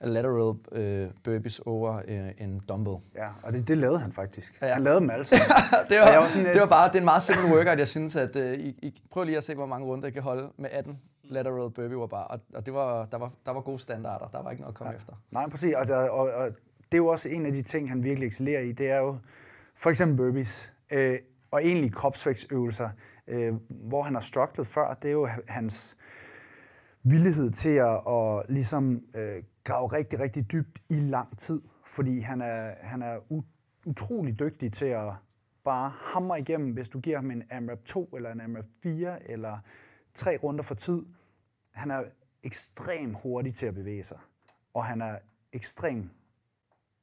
[0.00, 2.96] lateral øh, burpees over øh, en dumbbell.
[3.14, 4.58] Ja, og det, det lavede han faktisk.
[4.62, 4.74] Ja.
[4.74, 5.46] Han lavede dem alle sammen.
[5.90, 8.16] det, var, var sådan, det var bare det er en meget simpel workout, jeg synes,
[8.16, 10.68] at øh, I, I, prøv lige at se, hvor mange runder I kan holde med
[10.72, 14.26] 18 lateral burpee var bare, og, og det var, der, var, der var gode standarder,
[14.26, 14.96] der var ikke noget at komme ja.
[14.96, 15.12] efter.
[15.30, 16.48] Nej, præcis, og, der, og, og
[16.92, 19.18] det er jo også en af de ting, han virkelig excellerer i, det er jo
[19.76, 21.18] for eksempel burpees, øh,
[21.50, 22.88] og egentlig kropsvægtsøvelser,
[23.28, 25.96] øh, hvor han har strugglet før, det er jo hans
[27.02, 32.40] villighed til at og ligesom øh, grave rigtig, rigtig dybt i lang tid, fordi han
[32.40, 33.42] er, han er
[33.86, 35.12] utrolig dygtig til at
[35.64, 39.58] bare hamre igennem, hvis du giver ham en AMRAP 2 eller en AMRAP 4 eller
[40.14, 41.02] tre runder for tid.
[41.70, 42.04] Han er
[42.42, 44.18] ekstremt hurtig til at bevæge sig,
[44.74, 45.18] og han er
[45.52, 46.10] ekstremt,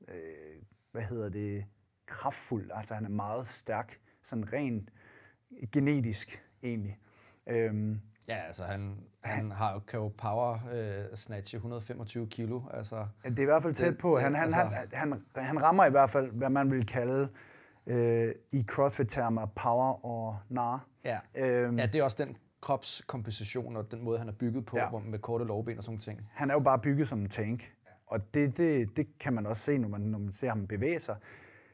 [0.07, 1.65] øh, hvad hedder det,
[2.05, 2.71] kraftfuld.
[2.73, 4.89] Altså han er meget stærk, sådan rent
[5.71, 6.99] genetisk egentlig.
[7.47, 12.61] Øhm, Ja, altså han, han har, kan jo power øh, snatche 125 kilo.
[12.73, 14.19] Altså, det er i hvert fald tæt på.
[14.19, 17.29] Han, han, altså, han, han, han rammer i hvert fald, hvad man vil kalde
[17.87, 20.87] øh, i CrossFit-termer power og nar.
[21.05, 21.19] Ja.
[21.35, 24.99] Øhm, ja, det er også den kropskomposition og den måde, han er bygget på, ja.
[25.05, 26.29] med korte lovben og sådan ting.
[26.31, 27.71] Han er jo bare bygget som en tank.
[28.07, 30.99] Og det, det, det kan man også se, når man, når man ser ham bevæge
[30.99, 31.15] sig.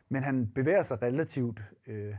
[0.09, 2.15] Men han bevæger sig relativt øh,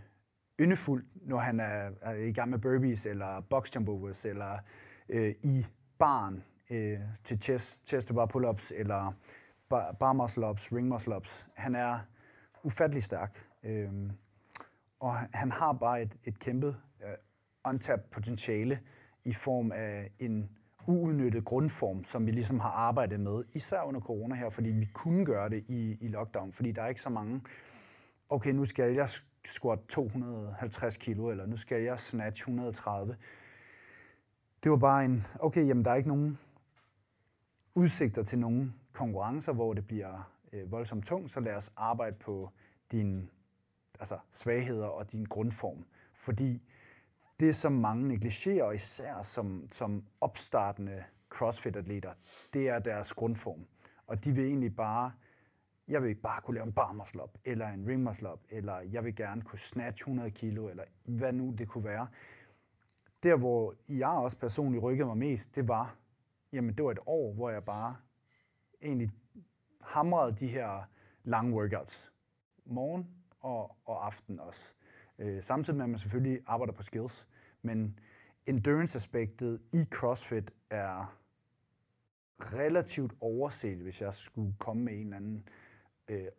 [0.60, 4.58] yndefuldt, når han er, er i gang med burpees, eller box overs, eller
[5.08, 5.66] øh, i
[5.98, 9.14] barn øh, til chest, chest to bar pull-ups, eller
[9.68, 11.48] bar, bar muscle ups, ring muscle ups.
[11.54, 11.98] Han er
[12.62, 13.46] ufattelig stærk.
[13.62, 14.10] Øh,
[15.00, 17.14] og han har bare et, et kæmpe øh,
[17.68, 18.80] untapped potentiale
[19.24, 20.50] i form af en
[20.86, 25.24] uudnyttet grundform, som vi ligesom har arbejdet med, især under corona her, fordi vi kunne
[25.24, 27.40] gøre det i, i lockdown, fordi der er ikke så mange,
[28.28, 29.08] okay, nu skal jeg
[29.46, 33.16] squat 250 kilo, eller nu skal jeg snatch 130.
[34.64, 36.38] Det var bare en, okay, jamen der er ikke nogen
[37.74, 42.50] udsigter til nogen konkurrencer, hvor det bliver øh, voldsomt tungt, så lad os arbejde på
[42.92, 43.28] dine
[44.00, 45.84] altså, svagheder og din grundform.
[46.12, 46.62] Fordi
[47.40, 52.12] det, som mange negligerer, især som, som opstartende CrossFit-atleter,
[52.52, 53.66] det er deres grundform.
[54.06, 55.12] Og de vil egentlig bare
[55.90, 58.80] jeg vil bare kunne lave en bar muscle up, eller en ring muscle up, eller
[58.80, 62.06] jeg vil gerne kunne snatch 100 kilo, eller hvad nu det kunne være.
[63.22, 65.96] Der, hvor jeg også personligt rykkede mig mest, det var,
[66.52, 67.96] jamen det var et år, hvor jeg bare
[68.82, 69.10] egentlig
[69.80, 70.82] hamrede de her
[71.24, 72.12] lange workouts.
[72.64, 73.06] Morgen
[73.40, 74.74] og, og aften også.
[75.18, 77.28] Øh, samtidig med, at man selvfølgelig arbejder på skills.
[77.62, 77.98] Men
[78.46, 81.16] endurance-aspektet i CrossFit er
[82.40, 85.59] relativt overset, hvis jeg skulle komme med en eller anden øh,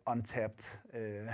[0.06, 1.28] untapped øh,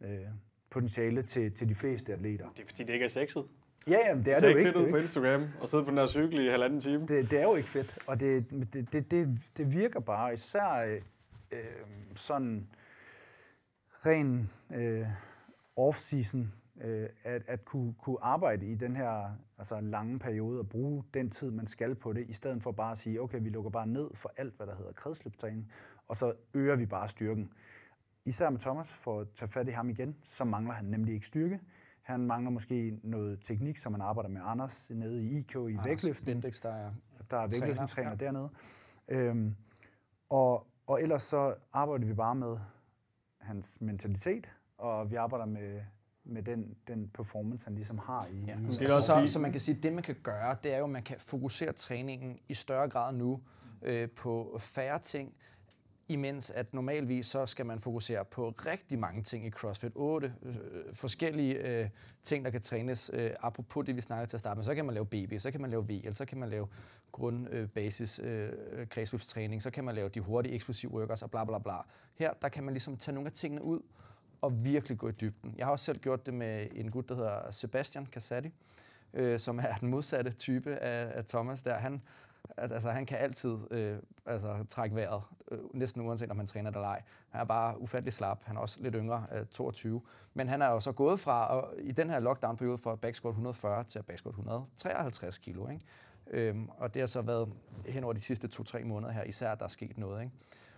[0.10, 0.26] øh,
[0.70, 2.48] potentiale til, til de fleste atleter.
[2.56, 3.44] Det er fordi, det ikke er sexet.
[3.86, 4.72] Ja, jamen, det er det, det jo ikke.
[4.72, 7.06] Det er på Instagram og sidde på den der cykel i halvanden time.
[7.06, 10.98] Det, det er jo ikke fedt, og det, det, det, det, det virker bare især
[11.52, 11.58] øh,
[12.16, 12.68] sådan
[14.06, 15.06] ren øh,
[15.80, 16.46] off-season,
[16.80, 21.30] øh, at, at kunne, kunne arbejde i den her altså lange periode og bruge den
[21.30, 23.86] tid, man skal på det, i stedet for bare at sige, okay, vi lukker bare
[23.86, 25.72] ned for alt, hvad der hedder kredsløbstræning,
[26.08, 27.52] og så øger vi bare styrken.
[28.24, 31.26] Især med Thomas, for at tage fat i ham igen, så mangler han nemlig ikke
[31.26, 31.60] styrke.
[32.02, 36.26] Han mangler måske noget teknik, som man arbejder med Anders nede i IK i vægtløften.
[36.26, 36.92] Vindex, der er,
[37.30, 38.16] der er vægtløftningstræner ja.
[38.16, 38.50] dernede.
[39.08, 39.56] Øhm,
[40.30, 42.56] og, og ellers så arbejder vi bare med
[43.40, 45.80] hans mentalitet, og vi arbejder med
[46.24, 48.56] med den, den performance, han ligesom har i, Ja.
[48.70, 50.78] det er også så, så man kan sige, at det man kan gøre, det er
[50.78, 53.40] jo, at man kan fokusere træningen i større grad nu
[53.82, 55.34] øh, på færre ting,
[56.08, 59.92] imens at normalvis så skal man fokusere på rigtig mange ting i CrossFit.
[59.94, 60.54] Otte øh,
[60.92, 61.88] forskellige øh,
[62.22, 63.10] ting, der kan trænes.
[63.14, 65.50] Øh, apropos det, vi snakkede til at starte med, så kan man lave BB, så
[65.50, 66.68] kan man lave VL, så kan man lave
[67.12, 68.52] grund øh, basis øh,
[68.90, 71.76] kredsløbstræning, så kan man lave de hurtige eksplosive workouts og bla bla bla.
[72.14, 73.80] Her, der kan man ligesom tage nogle af tingene ud
[74.44, 75.54] og virkelig gå i dybden.
[75.58, 78.52] Jeg har også selv gjort det med en gut, der hedder Sebastian Cassati,
[79.14, 81.74] øh, som er den modsatte type af, af Thomas der.
[81.74, 82.02] Han,
[82.56, 86.88] altså, han kan altid øh, altså, trække vejret, øh, næsten uanset om han træner eller
[86.88, 87.02] ej.
[87.28, 88.44] Han er bare ufattelig slap.
[88.44, 90.02] Han er også lidt yngre, øh, 22.
[90.34, 93.32] Men han er jo så gået fra, og i den her lockdown-periode, fra back squat
[93.32, 95.68] 140 til back squat 153 kilo.
[95.68, 95.84] Ikke?
[96.26, 97.52] Øhm, og det har så været
[97.86, 100.22] hen over de sidste to-tre måneder her, især der er sket noget.
[100.22, 100.32] Ikke?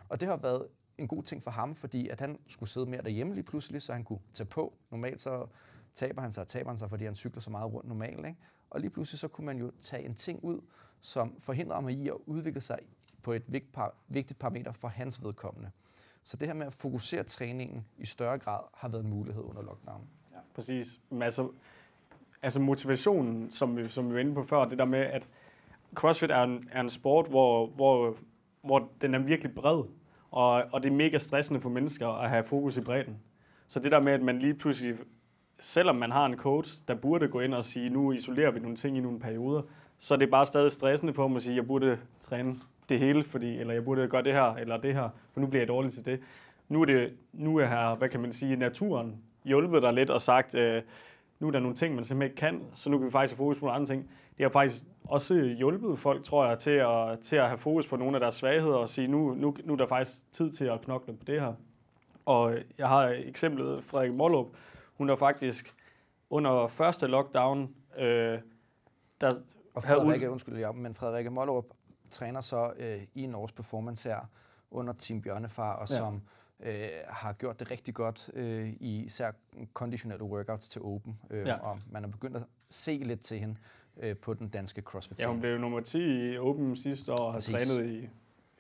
[0.08, 0.66] Og det har været
[0.98, 3.92] en god ting for ham, fordi at han skulle sidde mere derhjemme lige pludselig, så
[3.92, 4.74] han kunne tage på.
[4.90, 5.46] Normalt så
[5.94, 8.26] taber han sig og taber han sig, fordi han cykler så meget rundt normalt.
[8.26, 8.38] Ikke?
[8.70, 10.60] Og lige pludselig så kunne man jo tage en ting ud,
[11.00, 12.78] som forhindrer ham i at udvikle sig
[13.22, 15.70] på et vigt par, vigtigt parameter for hans vedkommende.
[16.22, 19.62] Så det her med at fokusere træningen i større grad har været en mulighed under
[19.62, 20.08] lockdown.
[20.32, 21.00] Ja, præcis.
[21.10, 21.50] Men altså,
[22.42, 25.26] altså motivationen, som vi, som vi var inde på før, det der med, at
[25.94, 28.16] CrossFit er en, er en sport, hvor, hvor,
[28.62, 29.84] hvor den er virkelig bred,
[30.36, 33.18] og, og det er mega stressende for mennesker at have fokus i bredden.
[33.68, 34.94] Så det der med, at man lige pludselig,
[35.60, 38.76] selvom man har en coach, der burde gå ind og sige, nu isolerer vi nogle
[38.76, 39.62] ting i nogle perioder,
[39.98, 42.56] så er det bare stadig stressende for mig at sige, jeg burde træne
[42.88, 45.60] det hele, fordi, eller jeg burde gøre det her, eller det her, for nu bliver
[45.60, 46.20] jeg dårlig til det.
[46.68, 50.22] Nu er det, nu er her, hvad kan man sige, naturen hjulpet dig lidt og
[50.22, 50.82] sagt, øh,
[51.40, 53.44] nu er der nogle ting, man simpelthen ikke kan, så nu kan vi faktisk have
[53.44, 54.10] fokus på nogle andre ting.
[54.38, 57.96] Det har faktisk også hjulpet folk, tror jeg, til at, til at have fokus på
[57.96, 60.80] nogle af deres svagheder og sige, nu, nu, nu er der faktisk tid til at
[60.80, 61.52] knokle på det her.
[62.24, 64.46] Og jeg har eksemplet Frederik Mollup.
[64.94, 65.74] Hun er faktisk
[66.30, 68.38] under første lockdown, øh,
[69.20, 69.30] der
[69.74, 71.64] Og havde ud- Frederikke, undskyld, ja, men Frederikke Mollerup
[72.10, 74.20] træner så øh, i Norges Performance her
[74.70, 75.96] under Team Bjørnefar, og Ja.
[75.96, 76.22] som
[76.60, 79.30] øh, har gjort det rigtig godt øh, i især
[79.72, 81.18] konditionelle workouts til Open.
[81.30, 81.54] Øh, Ja.
[81.56, 83.56] Og man er begyndt at se lidt til hende
[84.00, 87.32] øh, på den danske crossfit ja, hun blev nummer 10 i Open sidste år og
[87.32, 88.08] har trænet i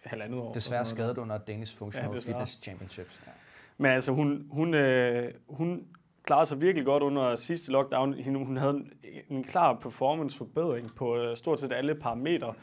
[0.04, 0.52] halvandet år.
[0.52, 2.34] Desværre skadet under Danish Functional Ja, desværre.
[2.34, 3.22] Fitness Championships.
[3.26, 3.32] Ja.
[3.78, 5.86] Men altså, hun, hun, øh, hun
[6.26, 8.22] klarede sig virkelig godt under sidste lockdown.
[8.24, 8.92] Hun havde en,
[9.28, 12.54] en klar performanceforbedring på øh, stort set alle parametre,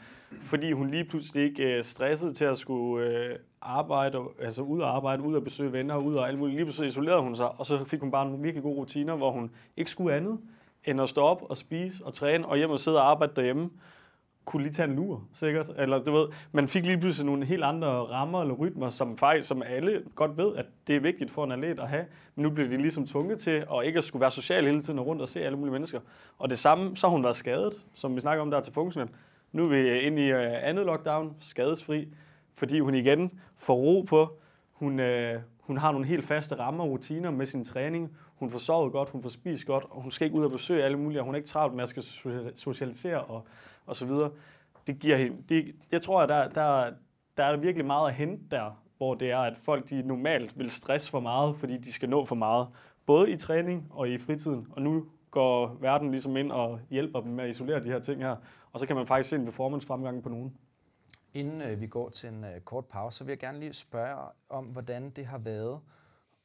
[0.42, 4.96] fordi hun lige pludselig ikke øh, stressede til at skulle øh, arbejde, altså ud og
[4.96, 6.56] arbejde, ud og besøge venner, ud og alt muligt.
[6.56, 9.30] Lige pludselig isolerede hun sig, og så fik hun bare nogle virkelig gode rutiner, hvor
[9.30, 10.38] hun ikke skulle andet
[10.84, 13.70] end at stå op og spise og træne, og hjem og sidde og arbejde derhjemme
[14.44, 15.70] kunne lige tage en lur, sikkert.
[15.78, 19.48] Eller du ved, man fik lige pludselig nogle helt andre rammer eller rytmer, som faktisk,
[19.48, 22.04] som alle godt ved, at det er vigtigt for en atlet at have.
[22.34, 24.98] Men nu bliver de ligesom tvunget til, at ikke at skulle være social hele tiden
[24.98, 26.00] og rundt og se alle mulige mennesker.
[26.38, 29.08] Og det samme, så har hun været skadet, som vi snakker om der til funktionel.
[29.52, 32.08] Nu er vi øh, inde i øh, andet lockdown, skadesfri,
[32.54, 34.38] fordi hun igen får ro på.
[34.72, 38.16] Hun, øh, hun har nogle helt faste rammer og rutiner med sin træning.
[38.34, 40.84] Hun får sovet godt, hun får spist godt, og hun skal ikke ud og besøge
[40.84, 42.04] alle mulige, og hun er ikke travlt med at skal
[42.56, 43.44] socialisere og,
[43.86, 44.30] og så videre.
[44.86, 46.92] Det giver hende, det, jeg tror, at der, der,
[47.36, 50.70] der er virkelig meget at hente der, hvor det er, at folk de normalt vil
[50.70, 52.68] stresse for meget, fordi de skal nå for meget.
[53.06, 54.66] Både i træning og i fritiden.
[54.70, 58.22] Og nu går verden ligesom ind og hjælper dem med at isolere de her ting
[58.22, 58.36] her.
[58.72, 60.58] Og så kan man faktisk se en performance fremgang på nogen.
[61.34, 64.16] Inden øh, vi går til en øh, kort pause, så vil jeg gerne lige spørge
[64.48, 65.80] om, hvordan det har været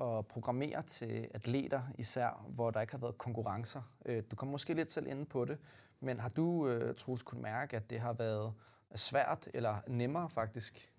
[0.02, 3.82] at programmere til atleter især, hvor der ikke har været konkurrencer.
[4.06, 5.58] Øh, du kommer måske lidt selv inde på det,
[6.00, 8.54] men har du, øh, Troels, kunne mærke, at det har været
[8.96, 10.94] svært eller nemmere faktisk?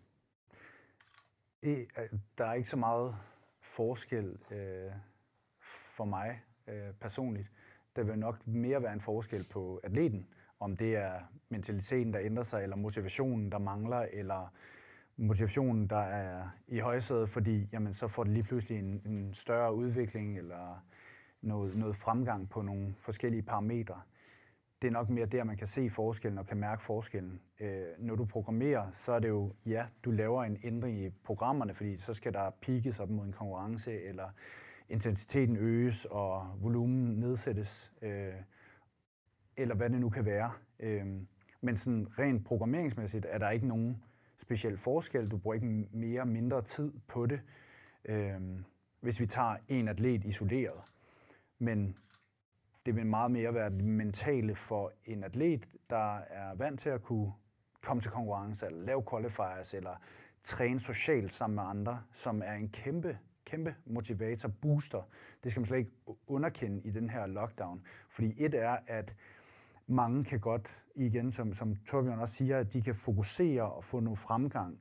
[1.63, 1.87] Øh,
[2.39, 3.17] der er ikke så meget
[3.61, 4.93] forskel øh,
[5.97, 7.49] for mig øh, personligt.
[7.97, 10.29] Der vil nok mere være en forskel på atleten,
[10.61, 14.53] om det er mentaliteten, der ændrer sig, eller motivationen, der mangler, eller
[15.17, 19.75] motivationen, der er i højsædet, fordi jamen, så får det lige pludselig en, en større
[19.75, 20.85] udvikling, eller
[21.43, 24.01] noget, noget fremgang på nogle forskellige parametre.
[24.83, 27.41] Det er nok mere der, man kan se forskellen og kan mærke forskellen.
[27.61, 31.75] Øh, når du programmerer, så er det jo, ja, du laver en ændring i programmerne,
[31.75, 34.29] fordi så skal der peakes op mod en konkurrence, eller
[34.89, 38.35] intensiteten øges, og volumen nedsættes, øh,
[39.57, 40.53] eller hvad det nu kan være.
[40.81, 41.07] Øh,
[41.61, 44.03] men sådan rent programmeringsmæssigt er der ikke nogen
[44.51, 45.31] speciel forskel.
[45.31, 47.41] Du bruger ikke mere mindre tid på det,
[48.05, 48.41] øh,
[49.01, 50.81] hvis vi tager en atlet isoleret.
[51.59, 51.97] Men
[52.87, 57.03] det vil meget mere være det mentale for en atlet, der er vant til at
[57.03, 57.33] kunne
[57.83, 60.03] komme til konkurrence, eller lave qualifiers, eller
[60.43, 65.03] træne socialt sammen med andre, som er en kæmpe kæmpe motivator, booster.
[65.45, 65.93] Det skal man slet ikke
[66.27, 67.83] underkende i den her lockdown.
[68.09, 69.15] Fordi et er, at
[69.91, 74.01] mange kan godt, igen som, som Torbjørn også siger, at de kan fokusere og få
[74.01, 74.81] noget fremgang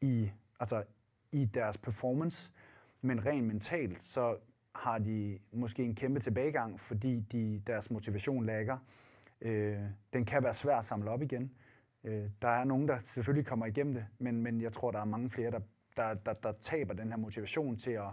[0.00, 0.84] i, altså,
[1.32, 2.52] i deres performance,
[3.00, 4.36] men rent mentalt, så
[4.74, 8.78] har de måske en kæmpe tilbagegang, fordi de, deres motivation lægger.
[9.40, 9.78] Øh,
[10.12, 11.52] den kan være svær at samle op igen.
[12.04, 15.04] Øh, der er nogen, der selvfølgelig kommer igennem det, men, men jeg tror, der er
[15.04, 15.60] mange flere, der,
[15.96, 18.10] der, der, der taber den her motivation til at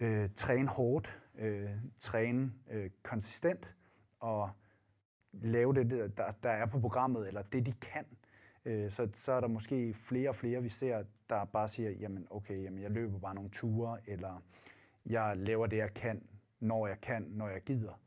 [0.00, 3.74] øh, træne hårdt, øh, træne øh, konsistent
[4.20, 4.50] og
[5.42, 8.04] lave det, der, der er på programmet, eller det, de kan.
[8.64, 12.26] Øh, så, så er der måske flere og flere, vi ser, der bare siger, jamen
[12.30, 14.42] okay, jamen jeg løber bare nogle ture, eller
[15.06, 16.22] jeg laver det, jeg kan,
[16.60, 18.00] når jeg kan, når jeg gider.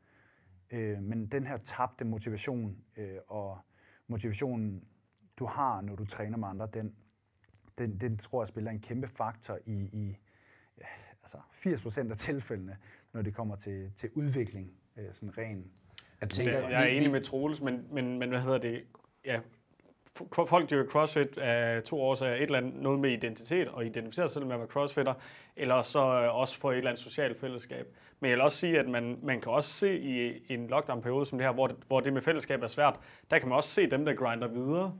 [0.70, 3.58] Øh, men den her tabte motivation øh, og
[4.06, 4.84] motivationen,
[5.36, 6.94] du har, når du træner med andre, den,
[7.78, 10.18] den, den tror jeg spiller en kæmpe faktor i, i
[10.78, 10.86] ja,
[11.22, 12.76] altså 80% af tilfældene,
[13.12, 15.70] når det kommer til, til udvikling, øh, sådan ren.
[16.20, 18.82] Jeg, tænker, jeg er enig med Troels, men, men, men hvad hedder det?
[19.24, 19.40] Ja,
[20.48, 22.34] folk dyrker CrossFit af to årsager.
[22.34, 25.14] Et eller andet noget med identitet og identificere sig selv med at være crossfitter,
[25.56, 27.86] eller så øh, også for et eller andet socialt fællesskab.
[28.20, 31.26] Men jeg vil også sige, at man, man kan også se i, i en lockdown-periode
[31.26, 33.00] som det her, hvor det, hvor det med fællesskab er svært,
[33.30, 34.94] der kan man også se dem, der grinder videre,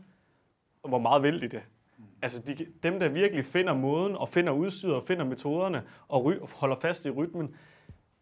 [0.89, 1.63] hvor meget vil de det.
[2.23, 6.35] Altså de, dem, der virkelig finder måden, og finder udstyret, og finder metoderne, og ry,
[6.53, 7.57] holder fast i rytmen,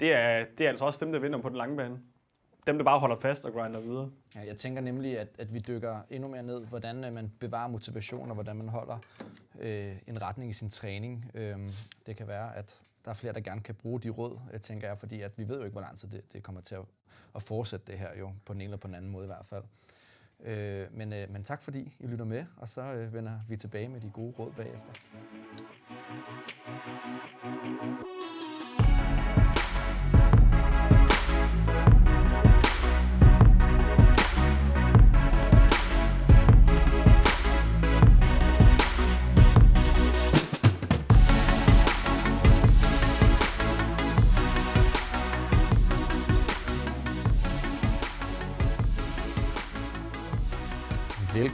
[0.00, 2.00] det er, det er altså også dem, der vinder på den lange bane
[2.66, 4.10] dem, der bare holder fast og grinder videre.
[4.34, 7.68] Ja, jeg tænker nemlig, at, at vi dykker endnu mere ned, hvordan øh, man bevarer
[7.68, 8.98] motivation, og hvordan man holder
[9.60, 11.30] øh, en retning i sin træning.
[11.34, 11.58] Øh,
[12.06, 14.88] det kan være, at der er flere, der gerne kan bruge de råd, jeg tænker
[14.88, 16.84] jeg, fordi at vi ved jo ikke, hvor lang tid det, det kommer til at,
[17.34, 19.46] at fortsætte det her jo, på den ene eller på den anden måde i hvert
[19.46, 19.64] fald.
[20.44, 23.88] Øh, men, øh, men tak fordi I lytter med, og så øh, vender vi tilbage
[23.88, 24.92] med de gode råd bagefter.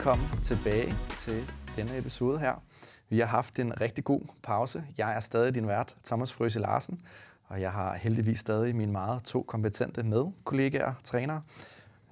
[0.02, 2.62] Velkommen tilbage til denne episode her.
[3.08, 4.84] Vi har haft en rigtig god pause.
[4.98, 7.00] Jeg er stadig din vært, Thomas Frøse Larsen,
[7.46, 11.42] og jeg har heldigvis stadig mine meget to kompetente medkollegaer, trænere,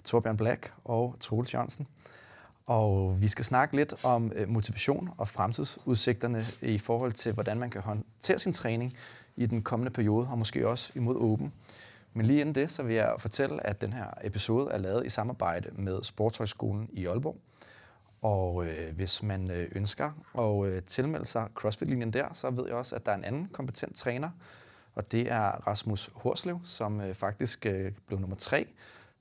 [0.05, 1.87] Torbjørn Black og Troels Jørgensen.
[2.67, 7.71] Og vi skal snakke lidt om øh, motivation og fremtidsudsigterne i forhold til, hvordan man
[7.71, 8.97] kan håndtere sin træning
[9.37, 11.53] i den kommende periode, og måske også imod åben.
[12.13, 15.09] Men lige inden det, så vil jeg fortælle, at den her episode er lavet i
[15.09, 17.37] samarbejde med Sportshøjskolen i Aalborg.
[18.23, 22.75] Og øh, hvis man øh, ønsker at øh, tilmelde sig CrossFit-linjen der, så ved jeg
[22.75, 24.31] også, at der er en anden kompetent træner,
[24.95, 28.67] og det er Rasmus Horslev, som øh, faktisk øh, blev nummer tre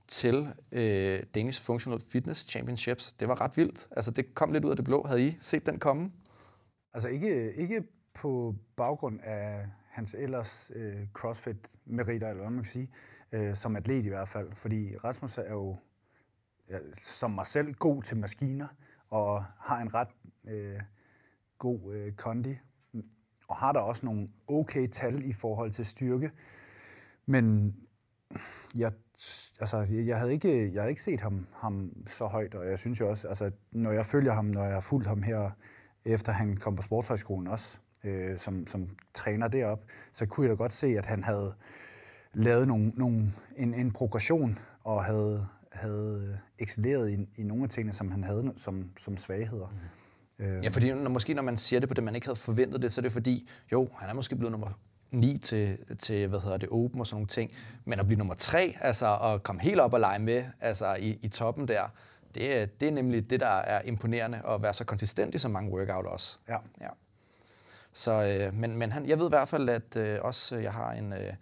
[0.07, 3.13] til øh, Danish Functional Fitness Championships.
[3.13, 3.87] Det var ret vildt.
[3.91, 5.05] Altså, det kom lidt ud af det blå.
[5.07, 6.11] Havde I set den komme?
[6.93, 7.83] Altså ikke, ikke
[8.13, 12.89] på baggrund af hans ellers øh, CrossFit-meritter, eller hvad man kan sige,
[13.31, 14.51] øh, som atlet i hvert fald.
[14.53, 15.77] Fordi Rasmus er jo,
[16.69, 18.67] ja, som mig selv, god til maskiner
[19.09, 20.07] og har en ret
[20.47, 20.79] øh,
[21.57, 22.57] god øh, kondi,
[23.47, 26.31] og har der også nogle okay tal i forhold til styrke.
[27.25, 27.75] Men
[28.75, 28.91] jeg,
[29.59, 32.99] altså, jeg, havde ikke, jeg havde ikke set ham, ham så højt, og jeg synes
[32.99, 35.49] jo også, altså, når jeg følger ham, når jeg har fulgt ham her,
[36.05, 39.79] efter han kom på sportshøjskolen også, øh, som, som træner derop,
[40.13, 41.53] så kunne jeg da godt se, at han havde
[42.33, 47.93] lavet nogle, nogle, en, en progression og havde, havde excelleret i, i nogle af tingene,
[47.93, 49.67] som han havde som, som svagheder.
[50.37, 50.45] Mm.
[50.45, 50.63] Øh.
[50.63, 52.91] Ja, fordi når, måske når man siger det på det, man ikke havde forventet det,
[52.91, 54.71] så er det fordi, jo, han er måske blevet nummer
[55.11, 57.51] 9 til, til hvad hedder det, Open og sådan nogle ting,
[57.85, 61.19] men at blive nummer 3, altså at komme helt op og lege med altså i,
[61.21, 61.81] i toppen der,
[62.35, 65.71] det, det er nemlig det, der er imponerende, at være så konsistent i så mange
[65.71, 66.37] workout også.
[66.49, 66.57] Ja.
[66.81, 66.89] ja.
[67.93, 70.91] Så, øh, men men han, jeg ved i hvert fald, at øh, også jeg har
[70.91, 71.33] en, øh,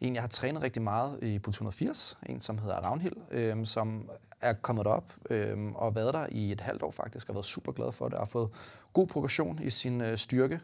[0.00, 4.10] en, jeg har trænet rigtig meget i Puls 180, en som hedder Ravnhild, øh, som
[4.40, 7.72] er kommet op øh, og været der i et halvt år faktisk, og været super
[7.72, 8.50] glad for det, og har fået
[8.92, 10.60] god progression i sin øh, styrke.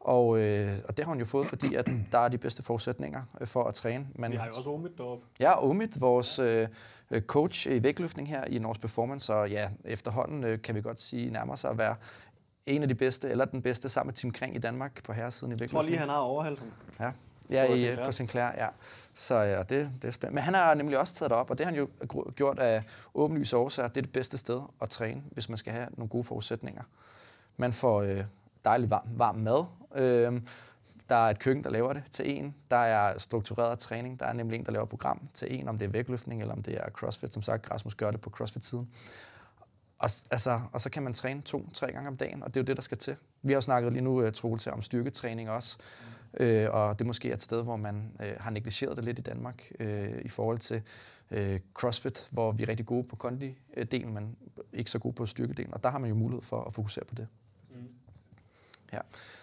[0.00, 3.22] Og, øh, og det har hun jo fået, fordi at der er de bedste forudsætninger
[3.40, 4.06] øh, for at træne.
[4.14, 5.24] Man, Vi har jo også Omid deroppe.
[5.40, 6.68] Ja, Omid, vores øh,
[7.20, 11.30] coach i vægtløftning her i Norsk Performance, og ja, efterhånden øh, kan vi godt sige
[11.30, 11.96] nærmer sig at være
[12.66, 15.52] en af de bedste, eller den bedste, sammen med Tim Kring i Danmark på herresiden
[15.52, 15.76] i vægtløftning.
[15.76, 16.68] Jeg tror lige, han har overhældt ham.
[17.00, 17.12] Ja,
[17.50, 18.04] ja på, i, Sinclair.
[18.04, 18.68] på Sinclair, ja.
[19.14, 20.34] Så ja, det, det er spændende.
[20.34, 21.88] Men han har nemlig også taget det op, og det har han jo
[22.36, 22.82] gjort af
[23.14, 23.88] åbenlyse årsager.
[23.88, 26.82] Det er det bedste sted at træne, hvis man skal have nogle gode forudsætninger.
[27.56, 28.24] Man får øh,
[28.64, 29.64] dejlig varm, varm mad,
[29.94, 30.40] øh,
[31.08, 32.54] der er et køkken, der laver det til en.
[32.70, 34.20] Der er struktureret træning.
[34.20, 36.62] Der er nemlig en, der laver program til en, om det er vægtløftning eller om
[36.62, 37.32] det er CrossFit.
[37.32, 38.90] Som sagt, Rasmus gør det på CrossFit-siden.
[39.98, 42.66] Og, altså, og så kan man træne to-tre gange om dagen, og det er jo
[42.66, 43.16] det, der skal til.
[43.42, 45.78] Vi har jo snakket lige nu, uh, Troels, om styrketræning også.
[45.78, 46.23] Mm.
[46.40, 49.22] Øh, og det er måske et sted, hvor man øh, har negligeret det lidt i
[49.22, 50.82] Danmark øh, i forhold til
[51.30, 54.36] øh, CrossFit, hvor vi er rigtig gode på kondi-delen, men
[54.72, 55.74] ikke så gode på styrkedelen.
[55.74, 57.28] Og der har man jo mulighed for at fokusere på det.
[57.70, 57.88] Mm.
[58.92, 59.00] Ja.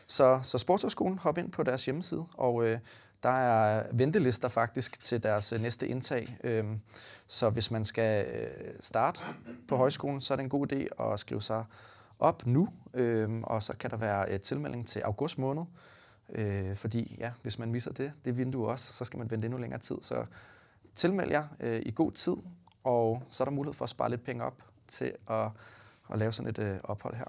[0.08, 2.80] Så, så Sportshøjskolen, hop ind på deres hjemmeside, og øh,
[3.24, 6.38] der er ventelister faktisk til deres øh, næste indtag.
[6.44, 6.80] Øhm,
[7.28, 9.20] så hvis man skal øh, starte
[9.68, 11.66] på højskolen, så er det en god idé at skrive sig
[12.20, 15.64] op nu, øhm, og så kan der være et tilmelding til august måned.
[16.32, 19.60] Øh, fordi ja, hvis man misser det, det vindue også, så skal man vente endnu
[19.60, 19.98] længere tid.
[20.02, 20.26] Så
[20.96, 22.36] tilmeld jer øh, i god tid,
[22.84, 25.50] og så er der mulighed for at spare lidt penge op til at,
[26.12, 27.26] at lave sådan et øh, ophold her.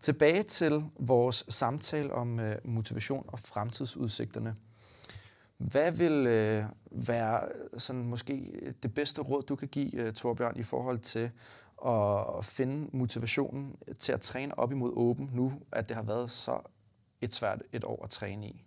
[0.00, 4.56] Tilbage til vores samtale om øh, motivation og fremtidsudsigterne.
[5.56, 7.48] Hvad vil øh, være
[7.78, 8.52] sådan måske
[8.82, 11.30] det bedste råd, du kan give, øh, Torbjørn, i forhold til
[11.86, 16.60] at finde motivationen til at træne op imod åben, nu at det har været så
[17.20, 18.64] et svært et år at træne i?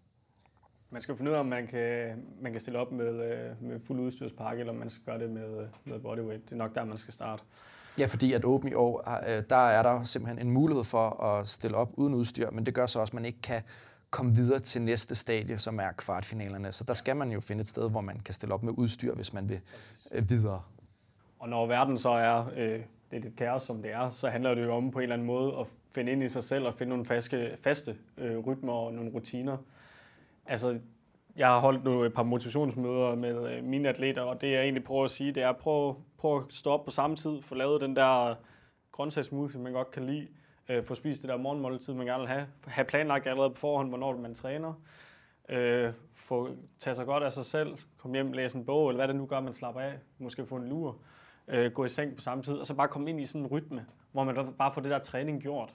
[0.89, 3.79] Man skal finde ud af, om man kan, man kan stille op med, øh, med
[3.79, 6.45] fuld udstyrspakke, eller om man skal gøre det med, med bodyweight.
[6.45, 7.43] Det er nok der, man skal starte.
[7.99, 11.47] Ja, fordi at Open i år, øh, der er der simpelthen en mulighed for at
[11.47, 13.61] stille op uden udstyr, men det gør så også, at man ikke kan
[14.09, 16.71] komme videre til næste stadie, som er kvartfinalerne.
[16.71, 19.15] Så der skal man jo finde et sted, hvor man kan stille op med udstyr,
[19.15, 19.59] hvis man vil
[20.11, 20.61] øh, videre.
[21.39, 22.79] Og når verden så er øh,
[23.11, 25.13] det er et kaos, som det er, så handler det jo om på en eller
[25.13, 28.73] anden måde at finde ind i sig selv og finde nogle faste, faste øh, rytmer
[28.73, 29.57] og nogle rutiner.
[30.45, 30.79] Altså,
[31.35, 34.83] jeg har holdt nu et par motivationsmøder med øh, mine atleter, og det jeg egentlig
[34.83, 37.55] prøver at sige, det er at prøve, prøve at stå op på samme tid, få
[37.55, 38.35] lavet den der
[38.91, 40.27] grøntsagsmoothie, man godt kan lide,
[40.69, 43.89] øh, få spist det der morgenmåltid, man gerne vil have, have planlagt allerede på forhånd,
[43.89, 44.73] hvornår man træner,
[45.49, 49.07] øh, få tage sig godt af sig selv, komme hjem, læse en bog, eller hvad
[49.07, 50.97] det nu gør, man slapper af, måske få en lur,
[51.47, 53.47] øh, gå i seng på samme tid, og så bare komme ind i sådan en
[53.47, 55.73] rytme, hvor man bare får det der træning gjort.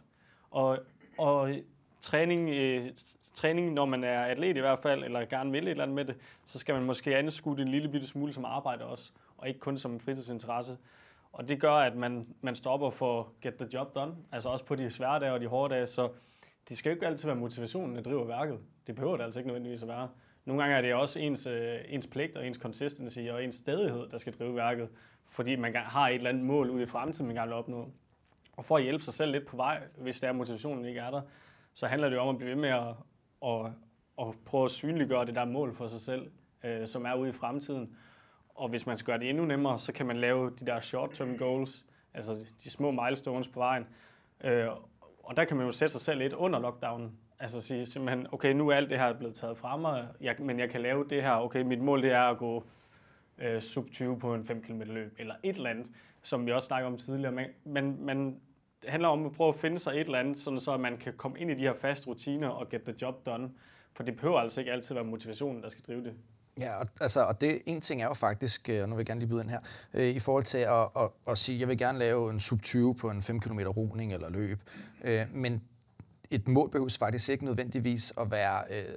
[0.51, 0.79] Og,
[1.19, 1.55] og
[2.03, 2.91] træning, øh,
[3.35, 6.05] træning, når man er atlet i hvert fald, eller gerne vil et eller andet med
[6.05, 9.49] det, så skal man måske anskue det en lille bitte smule som arbejde også, og
[9.49, 10.77] ikke kun som en fritidsinteresse.
[11.33, 14.75] Og det gør, at man, man stopper for get the job done, altså også på
[14.75, 16.09] de svære dage og de hårde dage, så
[16.69, 18.59] det skal jo ikke altid være motivationen, der driver værket.
[18.87, 20.09] Det behøver det altså ikke nødvendigvis at være.
[20.45, 24.09] Nogle gange er det også ens, øh, ens pligt og ens consistency og ens stedighed,
[24.09, 24.89] der skal drive værket,
[25.31, 27.89] fordi man har et eller andet mål ude i fremtiden, man gerne vil opnå.
[28.59, 31.23] Og for at hjælpe sig selv lidt på vej, hvis der motivationen ikke er der,
[31.75, 32.95] så handler det jo om at blive ved med at,
[33.47, 33.67] at,
[34.21, 36.31] at prøve at synliggøre det der mål for sig selv,
[36.65, 37.97] øh, som er ude i fremtiden.
[38.55, 41.37] Og hvis man skal gøre det endnu nemmere, så kan man lave de der short-term
[41.37, 43.87] goals, altså de små milestones på vejen.
[44.45, 44.69] Øh,
[45.23, 47.19] og der kan man jo sætte sig selv lidt under lockdownen.
[47.41, 50.59] Altså sige simpelthen, okay, nu er alt det her blevet taget fra mig, jeg, men
[50.59, 51.33] jeg kan lave det her.
[51.33, 52.65] Okay, mit mål det er at gå
[53.39, 55.87] øh, sub 20 på en 5 km løb, eller et eller andet,
[56.23, 57.33] som vi også snakkede om tidligere.
[57.33, 58.41] Men, men, men
[58.83, 61.13] det handler om at prøve at finde sig et eller andet, sådan så man kan
[61.17, 63.51] komme ind i de her faste rutiner og get the job done.
[63.97, 66.13] For det behøver altså ikke altid være motivationen, der skal drive det.
[66.61, 69.07] Ja, og, altså, og det, en ting er jo faktisk, øh, og nu vil jeg
[69.07, 69.61] gerne lige byde ind her,
[69.95, 72.63] øh, i forhold til at, at, at sige, at jeg vil gerne lave en sub
[72.63, 74.59] 20 på en 5 km roning eller løb,
[75.05, 75.63] øh, men
[76.31, 78.95] et mål behøver faktisk ikke nødvendigvis at være øh,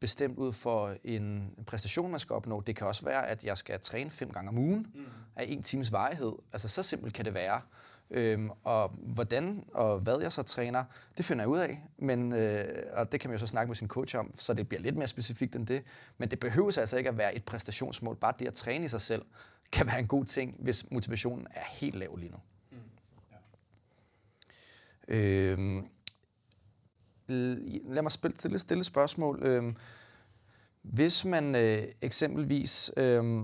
[0.00, 2.60] bestemt ud for en præstation, man skal opnå.
[2.60, 5.04] Det kan også være, at jeg skal træne fem gange om ugen mm.
[5.36, 6.32] af en times varighed.
[6.52, 7.60] Altså så simpelt kan det være.
[8.10, 10.84] Øhm, og hvordan og hvad jeg så træner,
[11.16, 11.82] det finder jeg ud af.
[11.98, 14.68] Men, øh, og det kan man jo så snakke med sin coach om, så det
[14.68, 15.82] bliver lidt mere specifikt end det.
[16.18, 18.16] Men det behøver altså ikke at være et præstationsmål.
[18.16, 19.22] Bare det at træne i sig selv
[19.72, 22.38] kan være en god ting, hvis motivationen er helt lav lige nu.
[22.70, 22.78] Mm.
[25.08, 25.14] Ja.
[25.14, 25.86] Øhm,
[27.26, 29.42] lad mig spille til et stille spørgsmål.
[29.42, 29.76] Øhm,
[30.82, 33.38] hvis man øh, eksempelvis øh,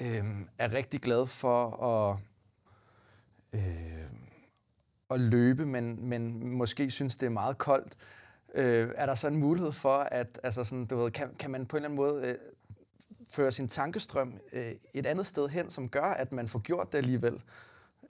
[0.00, 0.24] øh,
[0.58, 2.18] er rigtig glad for at
[3.52, 3.60] øh,
[5.10, 7.96] at løbe, men, men måske synes, det er meget koldt.
[8.54, 11.66] Øh, er der så en mulighed for, at altså sådan, du ved, kan, kan man
[11.66, 12.34] på en eller anden måde øh,
[13.30, 16.98] føre sin tankestrøm øh, et andet sted hen, som gør, at man får gjort det
[16.98, 17.42] alligevel?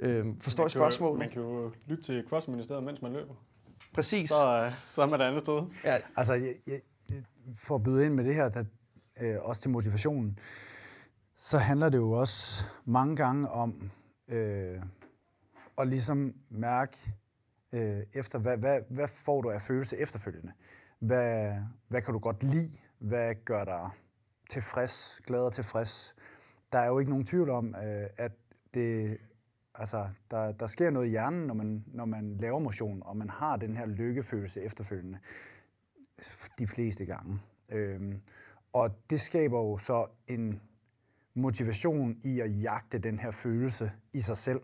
[0.00, 1.18] Øh, forstår jeg spørgsmålet?
[1.18, 3.34] Man kan jo lytte til CrossFit-ministeriet, mens man løber.
[3.94, 4.28] Præcis.
[4.28, 5.62] Så, øh, så er man et andet sted.
[5.84, 6.80] Ja, altså, jeg, jeg,
[7.56, 8.64] for at byde ind med det her, der,
[9.20, 10.38] øh, også til motivationen,
[11.36, 13.90] så handler det jo også mange gange om...
[14.28, 14.78] Øh,
[15.80, 16.98] og ligesom mærke
[17.72, 20.52] øh, efter, hvad, hvad, hvad får du af følelse efterfølgende?
[20.98, 21.54] Hvad,
[21.88, 22.78] hvad kan du godt lide?
[22.98, 23.90] Hvad gør dig
[24.50, 26.14] tilfreds, glad og tilfreds?
[26.72, 28.32] Der er jo ikke nogen tvivl om, øh, at
[28.74, 29.18] det,
[29.74, 33.30] altså, der, der sker noget i hjernen, når man, når man laver motion, og man
[33.30, 35.18] har den her lykkefølelse efterfølgende.
[36.58, 37.40] de fleste gange.
[37.68, 38.20] Øhm,
[38.72, 40.60] og det skaber jo så en
[41.34, 44.60] motivation i at jagte den her følelse i sig selv.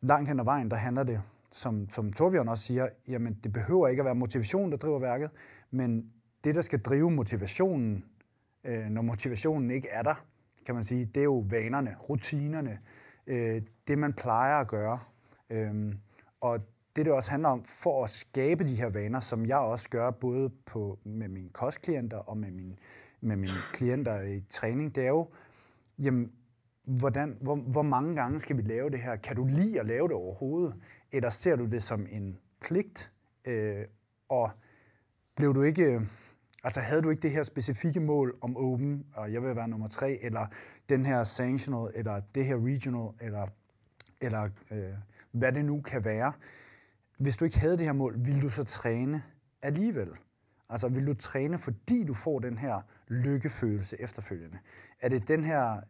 [0.00, 1.22] Langt hen ad vejen, der handler det,
[1.52, 5.30] som, som Torbjørn også siger, jamen det behøver ikke at være motivation, der driver værket,
[5.70, 6.12] men
[6.44, 8.04] det, der skal drive motivationen,
[8.64, 10.24] øh, når motivationen ikke er der,
[10.66, 12.78] kan man sige, det er jo vanerne, rutinerne,
[13.26, 14.98] øh, det man plejer at gøre.
[15.50, 15.94] Øh,
[16.40, 16.60] og
[16.96, 20.10] det, det også handler om, for at skabe de her vaner, som jeg også gør
[20.10, 22.76] både på, med mine kostklienter og med mine,
[23.20, 25.28] med mine klienter i træning, det er jo,
[25.98, 26.32] jamen,
[26.88, 29.16] hvordan, hvor, hvor mange gange skal vi lave det her?
[29.16, 30.74] Kan du lide at lave det overhovedet?
[31.12, 33.12] Eller ser du det som en pligt?
[33.46, 33.84] Øh,
[34.28, 34.50] og
[35.36, 36.02] blev du ikke, øh,
[36.64, 39.88] altså havde du ikke det her specifikke mål om open, og jeg vil være nummer
[39.88, 40.46] tre, eller
[40.88, 43.46] den her sanctional, eller det her regional, eller,
[44.20, 44.94] eller øh,
[45.32, 46.32] hvad det nu kan være.
[47.18, 49.22] Hvis du ikke havde det her mål, ville du så træne
[49.62, 50.08] alligevel?
[50.68, 54.58] Altså vil du træne, fordi du får den her lykkefølelse efterfølgende?
[55.00, 55.80] Er det den her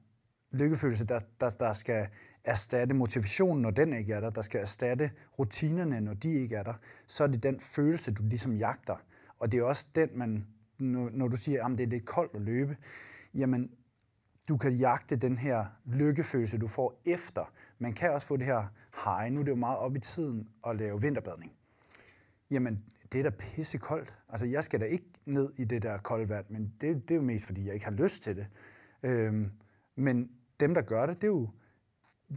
[0.50, 2.08] lykkefølelse, der, der, der skal
[2.44, 6.62] erstatte motivationen, når den ikke er der, der skal erstatte rutinerne, når de ikke er
[6.62, 6.74] der,
[7.06, 8.96] så er det den følelse, du ligesom jagter.
[9.38, 10.46] Og det er også den, man,
[10.78, 12.76] når du siger, at det er lidt koldt at løbe,
[13.34, 13.70] jamen,
[14.48, 17.52] du kan jagte den her lykkefølelse, du får efter.
[17.78, 18.72] Man kan også få det her
[19.04, 21.52] hej, Nu er det jo meget op i tiden at lave vinterbadning.
[22.50, 24.18] Jamen, det er da pissekoldt.
[24.28, 27.14] Altså, jeg skal da ikke ned i det der kolde vand, men det, det er
[27.14, 28.46] jo mest, fordi jeg ikke har lyst til det.
[29.02, 29.50] Øhm,
[29.96, 30.30] men
[30.60, 31.48] dem, der gør det, det er jo,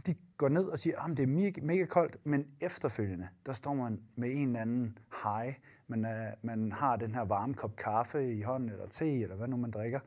[0.06, 3.52] de går ned og siger, ah, at det er mega, mega koldt, men efterfølgende, der
[3.52, 5.54] står man med en eller anden hej,
[5.86, 9.48] Man, er, man har den her varme kop kaffe i hånden, eller te, eller hvad
[9.48, 10.00] nu man drikker,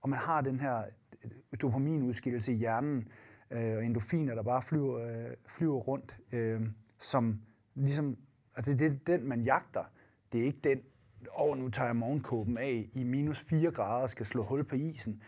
[0.00, 0.84] og man har den her
[1.24, 1.30] øh,
[1.62, 3.08] dopaminudskillelse i hjernen,
[3.50, 6.60] øh, og endorfiner, der bare flyver, øh, flyver rundt, øh,
[6.98, 7.40] som
[7.74, 8.16] ligesom,
[8.56, 9.84] altså det er den, man jagter.
[10.32, 10.80] Det er ikke den,
[11.30, 14.64] over oh, nu tager jeg morgenkåben af i minus 4 grader og skal slå hul
[14.64, 15.22] på isen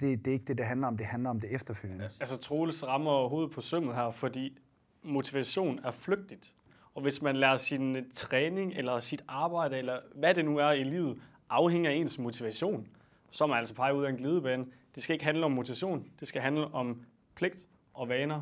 [0.00, 0.96] det, det er ikke det, det handler om.
[0.96, 2.04] Det handler om det efterfølgende.
[2.20, 4.58] Altså Troels rammer hovedet på sømmet her, fordi
[5.02, 6.54] motivation er flygtigt.
[6.94, 10.70] Og hvis man lærer sin øh, træning, eller sit arbejde, eller hvad det nu er
[10.70, 12.88] i livet, afhænger af ens motivation,
[13.30, 14.66] så er man altså pege ud af en glidebane.
[14.94, 16.04] Det skal ikke handle om motivation.
[16.20, 17.02] Det skal handle om
[17.34, 18.40] pligt og vaner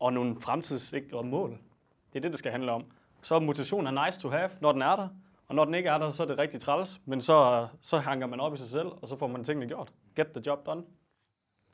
[0.00, 1.50] og nogle fremtidssikrede mål.
[2.12, 2.84] Det er det, det skal handle om.
[3.22, 5.08] Så motivation er nice to have, når den er der.
[5.48, 7.00] Og når den ikke er der, så er det rigtig træls.
[7.04, 9.92] Men så, så hanker man op i sig selv, og så får man tingene gjort.
[10.16, 10.82] Get the job done.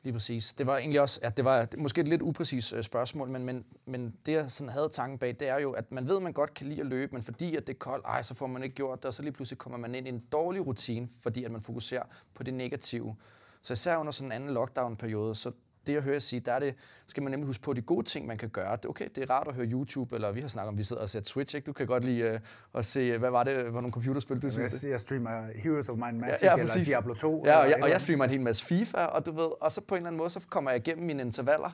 [0.03, 0.53] Lige præcis.
[0.53, 3.65] Det var egentlig også, at det var måske et lidt upræcist øh, spørgsmål, men, men,
[3.85, 6.33] men det, jeg sådan havde tanken bag, det er jo, at man ved, at man
[6.33, 8.63] godt kan lide at løbe, men fordi at det er koldt, ej, så får man
[8.63, 11.43] ikke gjort det, og så lige pludselig kommer man ind i en dårlig rutine, fordi
[11.43, 13.15] at man fokuserer på det negative.
[13.61, 15.51] Så især under sådan en anden lockdown-periode, så
[15.87, 16.75] det jeg hører sige, der er det,
[17.07, 18.77] skal man nemlig huske på de gode ting, man kan gøre.
[18.87, 21.09] Okay, det er rart at høre YouTube, eller vi har snakket om, vi sidder og
[21.09, 21.65] ser Twitch, ikke?
[21.65, 24.83] Du kan godt lide uh, at se, hvad var det, hvor nogle computerspil, du synes?
[24.83, 27.45] Jeg, jeg streamer Heroes of and Magic, ja, ja, eller Diablo 2.
[27.45, 29.81] Ja, og jeg, og jeg streamer en hel masse FIFA, og du ved, og så
[29.81, 31.69] på en eller anden måde, så kommer jeg igennem mine intervaller,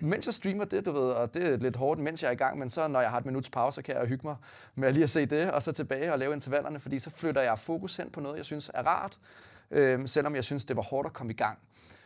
[0.00, 2.36] mens jeg streamer det, du ved, og det er lidt hårdt, mens jeg er i
[2.36, 4.36] gang, men så når jeg har et minuts pause, så kan jeg hygge mig
[4.74, 7.58] med lige at se det, og så tilbage og lave intervallerne, fordi så flytter jeg
[7.58, 9.18] fokus hen på noget, jeg synes er rart,
[9.70, 11.58] øh, selvom jeg synes, det var hårdt at komme i gang.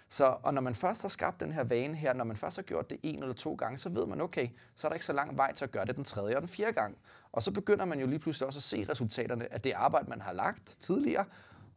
[0.09, 2.63] Så, og når man først har skabt den her vane her, når man først har
[2.63, 5.13] gjort det en eller to gange, så ved man, okay, så er der ikke så
[5.13, 6.97] lang vej til at gøre det den tredje og den fjerde gang.
[7.33, 10.21] Og så begynder man jo lige pludselig også at se resultaterne af det arbejde, man
[10.21, 11.25] har lagt tidligere,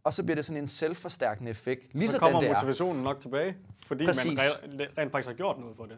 [0.04, 1.94] og så bliver det sådan en selvforstærkende effekt.
[1.94, 3.58] Lige så kommer den motivationen nok tilbage,
[3.88, 4.40] fordi Præcis.
[4.68, 5.98] man rent faktisk har gjort noget for det.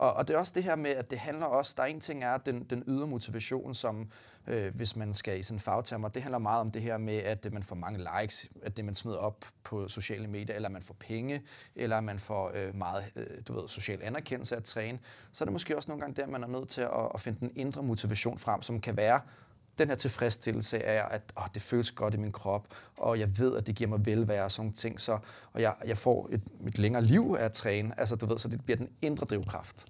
[0.00, 2.00] Og, og det er også det her med, at det handler også, der er en
[2.00, 4.10] ting er den, den ydre motivation, som
[4.46, 7.52] øh, hvis man skal i sådan fagtermer, det handler meget om det her med, at
[7.52, 10.96] man får mange likes, at det man smider op på sociale medier, eller man får
[11.00, 11.42] penge,
[11.74, 14.98] eller man får øh, meget øh, du ved, social anerkendelse at træne.
[15.32, 17.40] Så er det måske også nogle gange der, man er nødt til at, at finde
[17.40, 19.20] den indre motivation frem, som kan være
[19.78, 23.56] den her tilfredsstillelse af, at åh, det føles godt i min krop, og jeg ved,
[23.56, 25.18] at det giver mig velvære og sådan ting, så,
[25.52, 28.48] og jeg, jeg får et, mit længere liv af at træne, altså du ved, så
[28.48, 29.86] det bliver den indre drivkraft.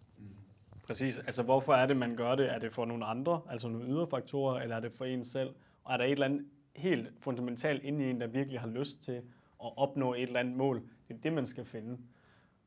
[0.86, 2.52] Præcis, altså hvorfor er det, man gør det?
[2.52, 5.54] Er det for nogle andre, altså nogle ydre faktorer, eller er det for en selv?
[5.84, 6.44] Og er der et eller andet
[6.76, 9.12] helt fundamentalt inde i en, der virkelig har lyst til
[9.64, 10.82] at opnå et eller andet mål?
[11.08, 11.98] Det er det, man skal finde.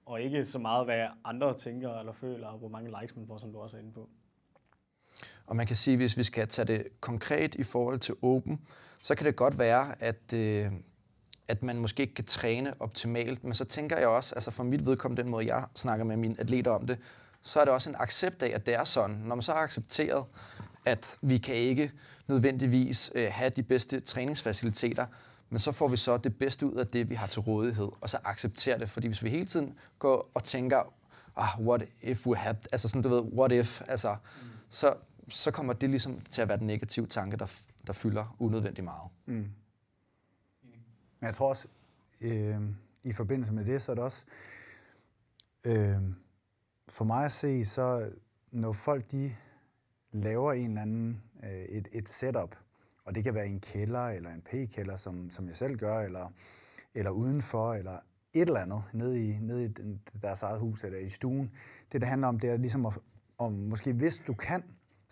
[0.05, 3.37] Og ikke så meget, hvad andre tænker eller føler, og hvor mange likes man får,
[3.37, 4.09] som du også er inde på.
[5.47, 8.61] Og man kan sige, hvis vi skal tage det konkret i forhold til Open,
[9.01, 10.71] så kan det godt være, at, øh,
[11.47, 14.85] at man måske ikke kan træne optimalt, men så tænker jeg også, altså for mit
[14.85, 16.99] vedkommende, den måde jeg snakker med mine atleter om det,
[17.41, 19.15] så er det også en accept af, at det er sådan.
[19.15, 20.25] Når man så har accepteret,
[20.85, 21.91] at vi kan ikke
[22.27, 25.05] nødvendigvis øh, have de bedste træningsfaciliteter,
[25.49, 28.09] men så får vi så det bedste ud af det, vi har til rådighed, og
[28.09, 28.89] så accepterer det.
[28.89, 30.93] Fordi hvis vi hele tiden går og tænker,
[31.35, 34.47] ah, what if we had, altså sådan, du ved, what if, altså, mm.
[34.69, 34.93] så,
[35.27, 39.09] så kommer det ligesom til at være den negative tanke, der, der fylder unødvendigt meget.
[39.25, 39.49] Mm.
[41.21, 41.67] Jeg tror også,
[42.21, 42.61] øh,
[43.03, 44.25] i forbindelse med det, så er det også,
[45.65, 46.01] øh,
[46.89, 48.11] for mig at se, så
[48.51, 49.35] når folk de
[50.11, 52.55] laver en eller anden, øh, et, et setup,
[53.05, 56.31] og det kan være en kælder eller en p-kælder, som, som jeg selv gør, eller,
[56.93, 57.99] eller udenfor, eller
[58.33, 59.69] et eller andet nede i, nede i
[60.21, 61.51] deres eget hus eller i stuen.
[61.91, 62.93] Det, det handler om, det er ligesom at,
[63.37, 64.63] om måske hvis du kan,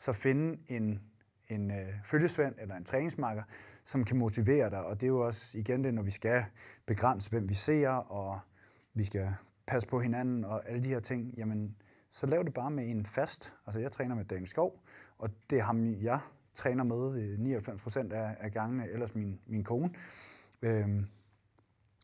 [0.01, 1.01] så finde en,
[1.49, 3.43] en øh, følgesvend eller en træningsmarker,
[3.83, 4.85] som kan motivere dig.
[4.85, 6.45] Og det er jo også igen det, når vi skal
[6.85, 8.39] begrænse, hvem vi ser, og
[8.93, 9.35] vi skal
[9.67, 11.75] passe på hinanden og alle de her ting, jamen
[12.11, 13.55] så lav det bare med en fast.
[13.65, 14.83] Altså jeg træner med Daniel Skov,
[15.17, 16.19] og det er ham, jeg
[16.55, 19.89] træner med øh, 99 procent af, af gangene, ellers min, min kone.
[20.61, 21.05] Øhm,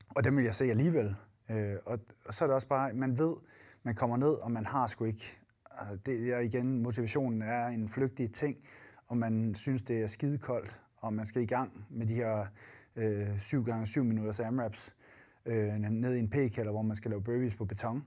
[0.10, 1.16] og dem vil jeg se alligevel.
[1.50, 3.36] Øh, og, og så er det også bare, man ved,
[3.84, 5.40] man kommer ned, og man har sgu ikke...
[5.80, 8.58] Altså, det er igen, motivationen er en flygtig ting,
[9.08, 12.46] og man synes, det er skidekoldt, og man skal i gang med de her
[12.96, 14.96] øh, 7 gange 7 minutters AMRAPs
[15.46, 18.06] øh, ned i en p-kælder, hvor man skal lave burpees på beton.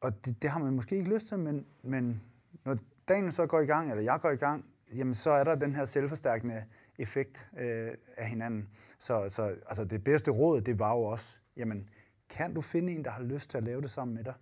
[0.00, 2.22] Og det, det har man måske ikke lyst til, men, men
[2.64, 2.78] når
[3.08, 4.64] dagen så går i gang, eller jeg går i gang,
[4.94, 6.64] jamen så er der den her selvforstærkende
[6.98, 8.68] effekt øh, af hinanden.
[8.98, 11.88] Så, så altså det bedste råd, det var jo også, jamen
[12.28, 14.34] kan du finde en, der har lyst til at lave det sammen med dig,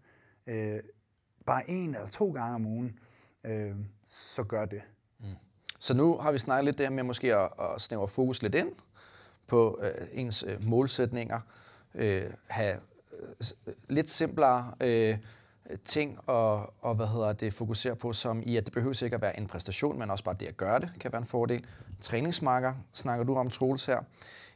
[0.46, 0.82] øh,
[1.50, 2.98] bare en eller to gange om ugen,
[3.44, 3.74] øh,
[4.04, 4.82] så gør det.
[5.20, 5.26] Mm.
[5.78, 8.54] Så nu har vi snakket lidt det her med måske at, at snævre fokus lidt
[8.54, 8.72] ind
[9.48, 11.40] på øh, ens øh, målsætninger,
[11.94, 12.76] øh, have
[13.20, 15.18] øh, øh, lidt simplere øh,
[15.84, 19.22] ting og, og hvad hedder det, fokusere på, som i, at det behøver ikke at
[19.22, 21.66] være en præstation, men også bare det at gøre det, kan være en fordel.
[22.00, 24.00] Træningsmarker snakker du om, Troels, her.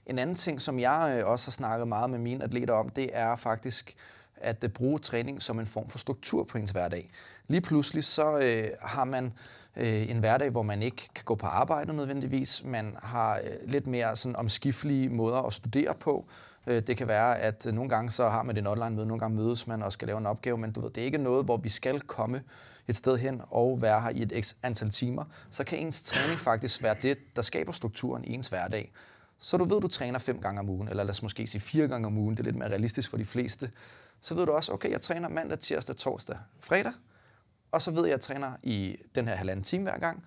[0.06, 3.10] En anden ting, som jeg øh, også har snakket meget med mine atleter om, det
[3.12, 3.96] er faktisk
[4.36, 7.10] at øh, bruge træning som en form for struktur på ens hverdag.
[7.48, 9.32] Lige pludselig så øh, har man
[9.76, 12.64] øh, en hverdag, hvor man ikke kan gå på arbejde nødvendigvis.
[12.64, 16.24] Man har øh, lidt mere sådan omskiftelige måder at studere på.
[16.66, 19.36] Øh, det kan være, at øh, nogle gange så har man et online-møde, nogle gange
[19.36, 21.56] mødes man og skal lave en opgave, men du ved, det er ikke noget, hvor
[21.56, 22.42] vi skal komme
[22.88, 25.24] et sted hen og være her i et antal timer.
[25.50, 28.92] Så kan ens træning faktisk være det, der skaber strukturen i ens hverdag.
[29.38, 31.88] Så du ved, du træner fem gange om ugen, eller lad os måske sige fire
[31.88, 33.70] gange om ugen, det er lidt mere realistisk for de fleste.
[34.24, 36.92] Så ved du også, okay, jeg træner mandag, tirsdag, torsdag, fredag,
[37.72, 40.24] og så ved jeg, at jeg træner i den her halvanden time hver gang,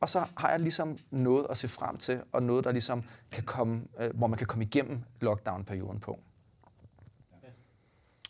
[0.00, 3.44] og så har jeg ligesom noget at se frem til, og noget, der ligesom kan
[3.44, 6.18] komme, øh, hvor man kan komme igennem lockdown-perioden på.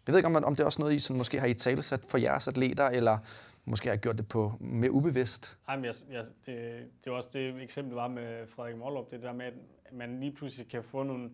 [0.07, 2.05] Jeg ved ikke, om, om det er også noget, I sådan, måske har I talesat
[2.11, 3.18] for jeres atleter, eller
[3.64, 5.59] måske har gjort det på mere ubevidst?
[5.66, 9.22] Nej, men jeg, jeg, det, det var også det eksempel, var med Frederik Mollup, det
[9.22, 9.55] der med, at
[9.92, 11.30] man lige pludselig kan få nogle,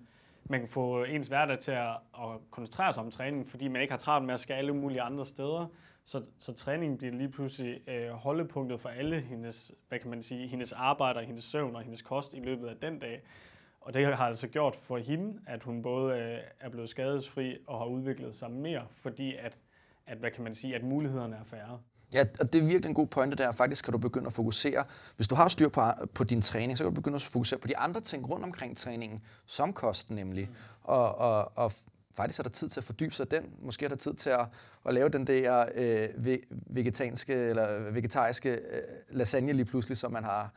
[0.49, 3.93] man kan få ens hverdag til at, at koncentrere sig om træning, fordi man ikke
[3.93, 5.66] har travlt med at skal alle mulige andre steder.
[6.05, 10.49] Så, så træningen bliver lige pludselig øh, holdepunktet for alle hendes, hvad kan man sige,
[10.49, 13.22] hendes arbejde, hendes søvn og hendes kost i løbet af den dag.
[13.80, 17.78] Og det har altså gjort for hende, at hun både øh, er blevet skadesfri og
[17.78, 19.57] har udviklet sig mere, fordi at,
[20.07, 21.80] at, hvad kan man sige, at mulighederne er færre.
[22.15, 23.53] Ja, og det er virkelig en god pointe der.
[23.53, 24.85] Faktisk kan du begynde at fokusere.
[25.17, 25.83] Hvis du har styr på,
[26.15, 28.77] på din træning, så kan du begynde at fokusere på de andre ting rundt omkring
[28.77, 30.49] træningen, som kosten nemlig.
[30.49, 30.55] Mm.
[30.83, 31.73] Og, og, og
[32.15, 33.43] faktisk er der tid til at fordybe sig den.
[33.63, 34.47] Måske er der tid til at,
[34.87, 36.37] at lave den der øh,
[36.67, 40.53] vegetanske eller vegetariske øh, lasagne lige pludselig, som man har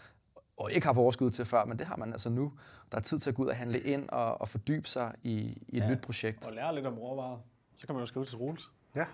[0.58, 2.54] og ikke har overskud til før, men det har man altså nu.
[2.92, 5.38] Der er tid til at gå ud og handle ind og, og fordybe sig i,
[5.68, 6.46] i et ja, nyt projekt.
[6.46, 7.38] Og lære lidt om råvarer.
[7.76, 8.72] Så kan man jo skrive til Roles.
[8.96, 9.06] Ja,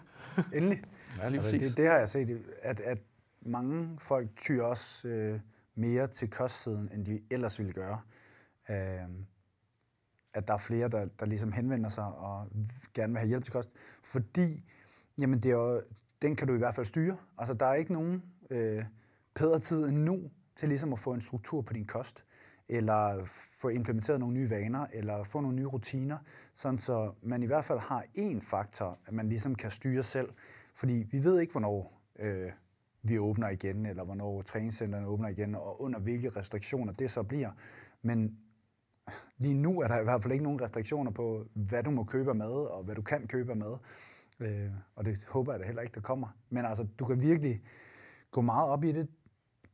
[0.54, 0.82] endelig.
[1.18, 2.98] Ja, lige altså, det, det har jeg set, at, at
[3.42, 5.40] mange folk tyr også øh,
[5.76, 8.02] mere til kostsiden, end de ellers ville gøre.
[8.70, 9.10] Øh,
[10.34, 12.48] at der er flere, der, der ligesom henvender sig og
[12.94, 13.70] gerne vil have hjælp til kost.
[14.04, 14.66] Fordi,
[15.20, 15.82] jamen det er jo,
[16.22, 17.18] den kan du i hvert fald styre.
[17.38, 18.86] Altså der er ikke nogen øh,
[19.36, 20.20] bedre tid end nu
[20.56, 22.26] til ligesom at få en struktur på din kost,
[22.70, 23.26] eller
[23.60, 26.18] få implementeret nogle nye vaner, eller få nogle nye rutiner,
[26.54, 30.30] sådan så man i hvert fald har én faktor, at man ligesom kan styre selv.
[30.80, 32.52] Fordi vi ved ikke, hvornår øh,
[33.02, 37.52] vi åbner igen, eller hvornår træningscenterne åbner igen, og under hvilke restriktioner det så bliver.
[38.02, 38.38] Men
[39.38, 42.34] lige nu er der i hvert fald ikke nogen restriktioner på, hvad du må købe
[42.34, 43.74] med, og hvad du kan købe med.
[44.40, 46.28] Øh, og det håber jeg da heller ikke, der kommer.
[46.50, 47.62] Men altså, du kan virkelig
[48.32, 49.08] gå meget op i det.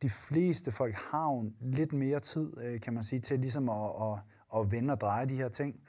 [0.01, 3.91] De fleste folk har jo lidt mere tid, øh, kan man sige, til ligesom at,
[4.01, 4.19] at,
[4.59, 5.79] at vende og dreje de her ting.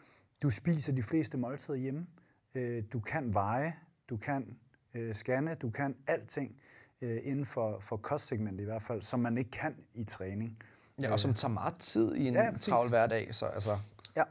[0.42, 2.06] Du spiser de fleste måltider hjemme.
[2.54, 3.74] Øh, du kan veje,
[4.08, 4.58] du kan
[4.96, 6.56] øh, scanne, du kan alting
[7.00, 10.58] øh, inden for, for kostsegmentet i hvert fald, som man ikke kan i træning.
[11.02, 13.34] Ja, og som tager meget tid i en ja, travl hverdag.
[13.34, 13.78] Så, altså.
[14.16, 14.22] Ja,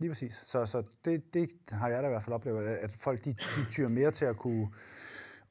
[0.00, 0.34] lige præcis.
[0.34, 3.70] Så, så det, det har jeg da i hvert fald oplevet, at folk de, de
[3.70, 4.68] tyrer mere til at kunne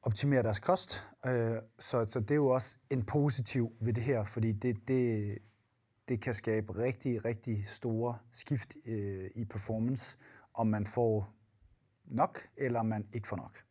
[0.02, 1.08] optimere deres kost.
[1.26, 5.38] Øh, så, så det er jo også en positiv ved det her, fordi det, det,
[6.08, 10.16] det kan skabe rigtig, rigtig store skift øh, i performance,
[10.54, 11.34] om man får
[12.04, 13.63] nok, eller man ikke får nok.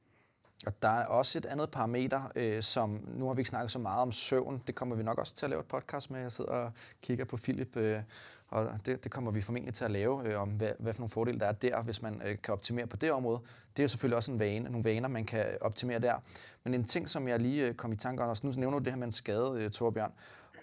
[0.65, 3.79] Og der er også et andet parameter, øh, som nu har vi ikke snakket så
[3.79, 4.63] meget om søvn.
[4.67, 6.21] Det kommer vi nok også til at lave et podcast med.
[6.21, 7.99] Jeg sidder og kigger på Philip, øh,
[8.47, 11.09] og det, det kommer vi formentlig til at lave, øh, om hvad, hvad for nogle
[11.09, 13.39] fordele der er der, hvis man øh, kan optimere på det område.
[13.77, 16.15] Det er jo selvfølgelig også en vane, nogle vaner, man kan optimere der.
[16.63, 18.85] Men en ting, som jeg lige øh, kom i tanke om, også nu nævner du
[18.85, 20.11] det her med en skade, øh, Torbjørn.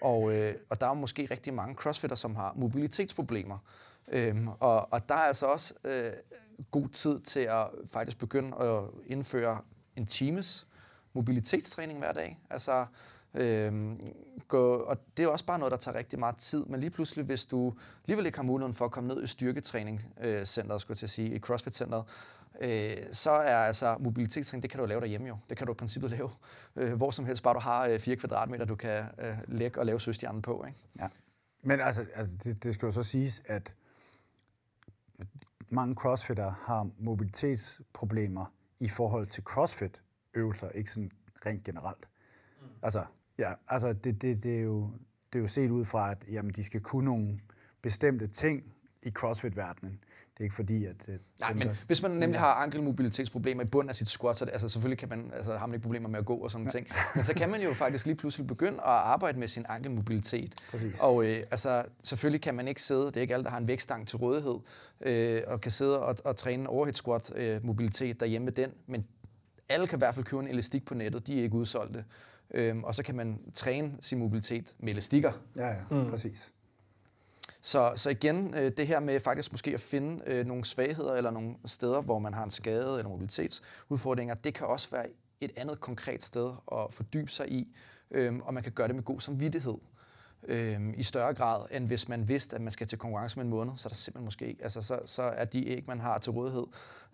[0.01, 3.57] Og, øh, og der er måske rigtig mange crossfitter, som har mobilitetsproblemer.
[4.11, 6.11] Øhm, og, og der er altså også øh,
[6.71, 9.61] god tid til at faktisk begynde at indføre
[9.95, 10.67] en times
[11.13, 12.39] mobilitetstræning hver dag.
[12.49, 12.85] Altså,
[13.33, 14.13] øhm,
[14.47, 16.65] gå, og det er også bare noget, der tager rigtig meget tid.
[16.65, 17.73] Men lige pludselig, hvis du
[18.03, 21.09] alligevel ikke har muligheden for at komme ned i styrketræningscenteret, øh, skulle jeg til at
[21.09, 22.05] sige, i CrossFit-centeret,
[22.61, 25.37] øh, så er altså mobilitetstræning, det kan du lave derhjemme jo.
[25.49, 26.29] Det kan du i princippet lave
[26.75, 29.85] øh, hvor som helst, bare du har øh, 4 kvadratmeter, du kan øh, lægge og
[29.85, 30.65] lave søstjernen på.
[30.67, 30.79] Ikke?
[30.99, 31.07] Ja.
[31.63, 33.75] Men altså, altså det, det skal jo så siges, at
[35.69, 38.45] mange crossfitter har mobilitetsproblemer
[38.81, 41.11] i forhold til crossfit-øvelser, ikke sådan
[41.45, 42.07] rent generelt.
[42.61, 42.67] Mm.
[42.81, 43.05] Altså,
[43.37, 44.91] ja, altså det, det, det, er jo,
[45.33, 47.39] det er jo set ud fra, at jamen, de skal kunne nogle
[47.81, 48.73] bestemte ting
[49.03, 49.99] i CrossFit-verdenen.
[50.33, 50.95] Det er ikke fordi, at...
[51.07, 54.51] Øh, Nej, men hvis man nemlig har ankelmobilitetsproblemer i bunden af sit squat, så det,
[54.51, 56.71] altså selvfølgelig kan man, altså, har man ikke problemer med at gå og sådan ja.
[56.71, 56.87] ting.
[57.15, 60.55] Men så kan man jo faktisk lige pludselig begynde at arbejde med sin ankelmobilitet.
[60.71, 60.99] Præcis.
[60.99, 63.67] Og øh, altså, selvfølgelig kan man ikke sidde, det er ikke alle, der har en
[63.67, 64.59] vægtstang til rådighed,
[65.01, 69.07] øh, og kan sidde og, og træne overhead squat øh, mobilitet derhjemme med den, men
[69.69, 72.05] alle kan i hvert fald købe en elastik på nettet, de er ikke udsolgte.
[72.53, 75.31] Øhm, og så kan man træne sin mobilitet med elastikker.
[75.55, 76.09] Ja, ja, mm.
[76.09, 76.53] præcis.
[77.61, 81.31] Så, så igen, øh, det her med faktisk måske at finde øh, nogle svagheder eller
[81.31, 85.05] nogle steder, hvor man har en skade eller mobilitetsudfordringer, det kan også være
[85.41, 87.75] et andet konkret sted at fordybe sig i,
[88.11, 89.77] øh, og man kan gøre det med god samvittighed
[90.43, 93.49] øh, i større grad, end hvis man vidste, at man skal til konkurrence med en
[93.49, 94.63] måned, så er der simpelthen måske ikke.
[94.63, 96.65] Altså, så, så er de æg, man har til rådighed,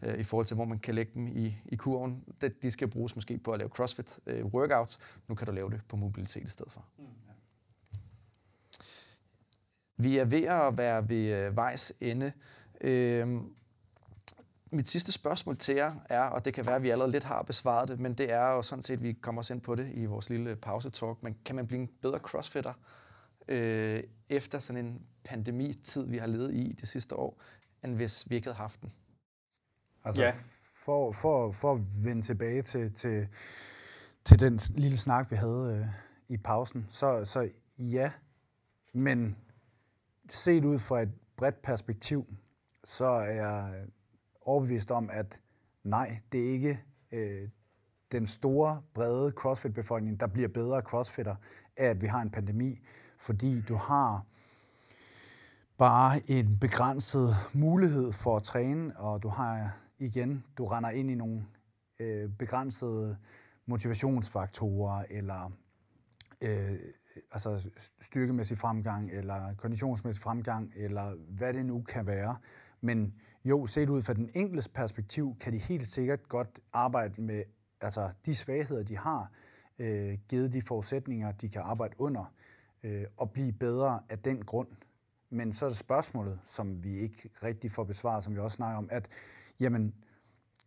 [0.01, 2.87] øh, i forhold til, hvor man kan lægge dem i, i kurven, det, de skal
[2.87, 4.99] bruges måske på at lave CrossFit øh, workouts.
[5.27, 6.85] Nu kan du lave det på mobilitet i stedet for.
[6.97, 7.26] Mm.
[9.97, 12.31] Vi er ved at være ved øh, vejs ende.
[12.81, 13.27] Øh,
[14.71, 17.41] mit sidste spørgsmål til jer er, og det kan være, at vi allerede lidt har
[17.41, 19.91] besvaret det, men det er jo sådan set, at vi kommer os ind på det
[19.93, 22.73] i vores lille pause-talk, men kan man blive en bedre crossfitter
[23.47, 27.41] øh, efter sådan en pandemitid, vi har levet i de sidste år,
[27.83, 28.93] end hvis vi ikke havde haft den?
[30.03, 30.31] Altså, ja.
[30.75, 33.27] for, for, for at vende tilbage til, til,
[34.25, 35.87] til den lille snak, vi havde øh,
[36.27, 38.11] i pausen, så, så ja,
[38.93, 39.37] men
[40.31, 42.25] set ud fra et bredt perspektiv,
[42.83, 43.87] så er jeg øh,
[44.41, 45.41] overbevist om, at
[45.83, 47.49] nej, det er ikke øh,
[48.11, 51.35] den store, brede CrossFit-befolkning, der bliver bedre CrossFitter
[51.77, 52.79] af, at vi har en pandemi,
[53.17, 54.25] fordi du har
[55.77, 61.15] bare en begrænset mulighed for at træne, og du har igen, du render ind i
[61.15, 61.45] nogle
[61.99, 63.17] øh, begrænsede
[63.65, 65.51] motivationsfaktorer, eller
[66.41, 66.79] øh,
[67.31, 67.69] altså
[68.01, 72.37] styrkemæssig fremgang, eller konditionsmæssig fremgang, eller hvad det nu kan være.
[72.81, 73.13] Men
[73.45, 77.43] jo, set ud fra den enkeltes perspektiv, kan de helt sikkert godt arbejde med
[77.81, 79.31] altså, de svagheder, de har,
[79.79, 82.33] øh, givet de forudsætninger, de kan arbejde under,
[82.83, 84.67] øh, og blive bedre af den grund.
[85.29, 88.77] Men så er det spørgsmålet, som vi ikke rigtig får besvaret, som vi også snakker
[88.77, 89.07] om, at
[89.59, 89.95] jamen,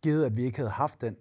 [0.02, 1.16] givet at vi ikke havde haft den,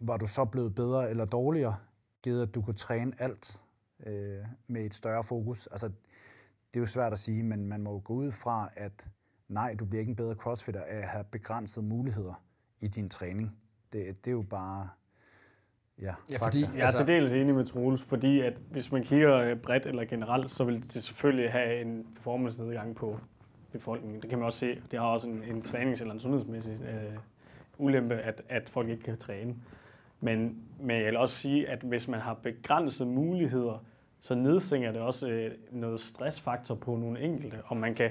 [0.00, 1.76] var du så blevet bedre eller dårligere,
[2.22, 3.62] givet at du kunne træne alt
[4.06, 5.66] øh, med et større fokus.
[5.66, 9.08] Altså, det er jo svært at sige, men man må jo gå ud fra, at
[9.48, 12.42] nej, du bliver ikke en bedre crossfitter af at have begrænsede muligheder
[12.80, 13.56] i din træning.
[13.92, 14.88] Det, det er jo bare...
[16.00, 16.98] Ja, ja fordi, jeg er altså...
[16.98, 20.64] til dels enig med Troels, fordi at hvis man kigger øh, bredt eller generelt, så
[20.64, 23.20] vil det selvfølgelig have en performance-nedgang på
[23.72, 24.22] befolkningen.
[24.22, 24.82] Det kan man også se.
[24.90, 27.18] Det har også en, en trænings- eller en sundhedsmæssig øh,
[27.78, 29.54] ulempe, at, at folk ikke kan træne.
[30.20, 33.84] Men, men jeg vil også sige, at hvis man har begrænsede muligheder,
[34.20, 37.56] så nedsænker det også øh, noget stressfaktor på nogle enkelte.
[37.64, 38.10] Og man kan,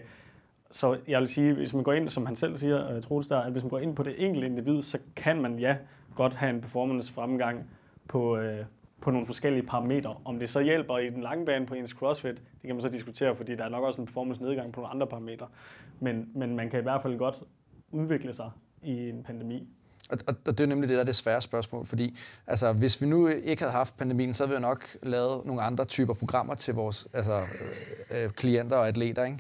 [0.72, 3.40] så jeg vil sige, hvis man går ind, som han selv siger, øh, Troels der,
[3.40, 5.78] at hvis man går ind på det enkelte individ, så kan man ja
[6.16, 7.70] godt have en performance fremgang
[8.08, 8.66] på, øh,
[9.02, 10.16] på nogle forskellige parametre.
[10.26, 12.90] Om det så hjælper i den lange bane på ens CrossFit, det kan man så
[12.90, 15.48] diskutere, fordi der er nok også en performance nedgang på nogle andre parametre.
[16.00, 17.44] Men, men man kan i hvert fald godt
[17.92, 18.52] udvikle sig
[18.84, 19.68] i en pandemi.
[20.10, 23.02] Og, og, og det er nemlig det, der er det svære spørgsmål, fordi altså, hvis
[23.02, 26.56] vi nu ikke havde haft pandemien, så havde vi nok lavet nogle andre typer programmer
[26.56, 27.40] til vores altså,
[28.12, 29.26] øh, øh, klienter og atleter.
[29.26, 29.40] Ikke?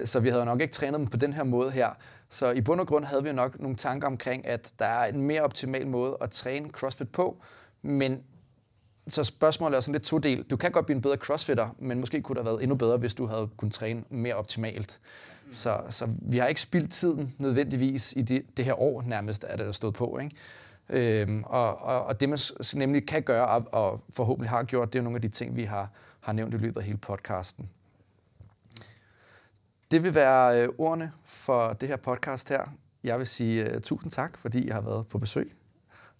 [0.00, 1.90] Øh, så vi havde nok ikke trænet dem på den her måde her.
[2.28, 5.22] Så i bund og grund havde vi nok nogle tanker omkring, at der er en
[5.22, 7.42] mere optimal måde at træne CrossFit på,
[7.82, 8.22] men
[9.08, 10.42] så spørgsmålet er sådan lidt todel.
[10.42, 12.96] Du kan godt blive en bedre crossfitter, men måske kunne det have været endnu bedre,
[12.96, 15.00] hvis du havde kunnet træne mere optimalt.
[15.54, 19.58] Så, så vi har ikke spildt tiden nødvendigvis i det, det her år nærmest, at
[19.58, 20.18] det er stået på.
[20.18, 20.36] Ikke?
[20.88, 22.38] Øhm, og, og, og det man
[22.74, 25.64] nemlig kan gøre, og, og forhåbentlig har gjort, det er nogle af de ting, vi
[25.64, 25.90] har,
[26.20, 27.70] har nævnt i løbet af hele podcasten.
[29.90, 32.64] Det vil være øh, ordene for det her podcast her.
[33.04, 35.52] Jeg vil sige øh, tusind tak, fordi I har været på besøg.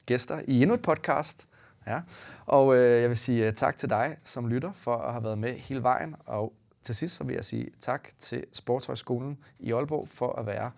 [0.06, 1.46] Gæster i endnu et podcast.
[1.86, 2.00] Ja.
[2.46, 5.38] Og øh, jeg vil sige øh, tak til dig som lytter for at have været
[5.38, 6.16] med hele vejen.
[6.26, 6.52] Og
[6.84, 10.70] til sidst så vil jeg sige tak til Sportshøjskolen i Aalborg for at være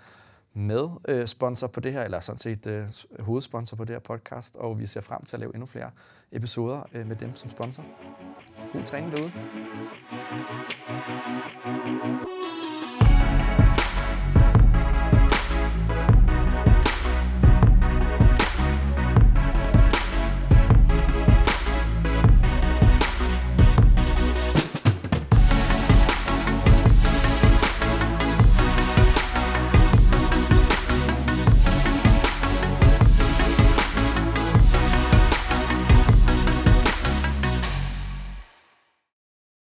[0.54, 2.88] med øh, sponsor på det her, eller sådan set øh,
[3.20, 5.90] hovedsponsor på det her podcast, og vi ser frem til at lave endnu flere
[6.32, 7.84] episoder øh, med dem som sponsor.
[8.72, 9.32] God træning derude.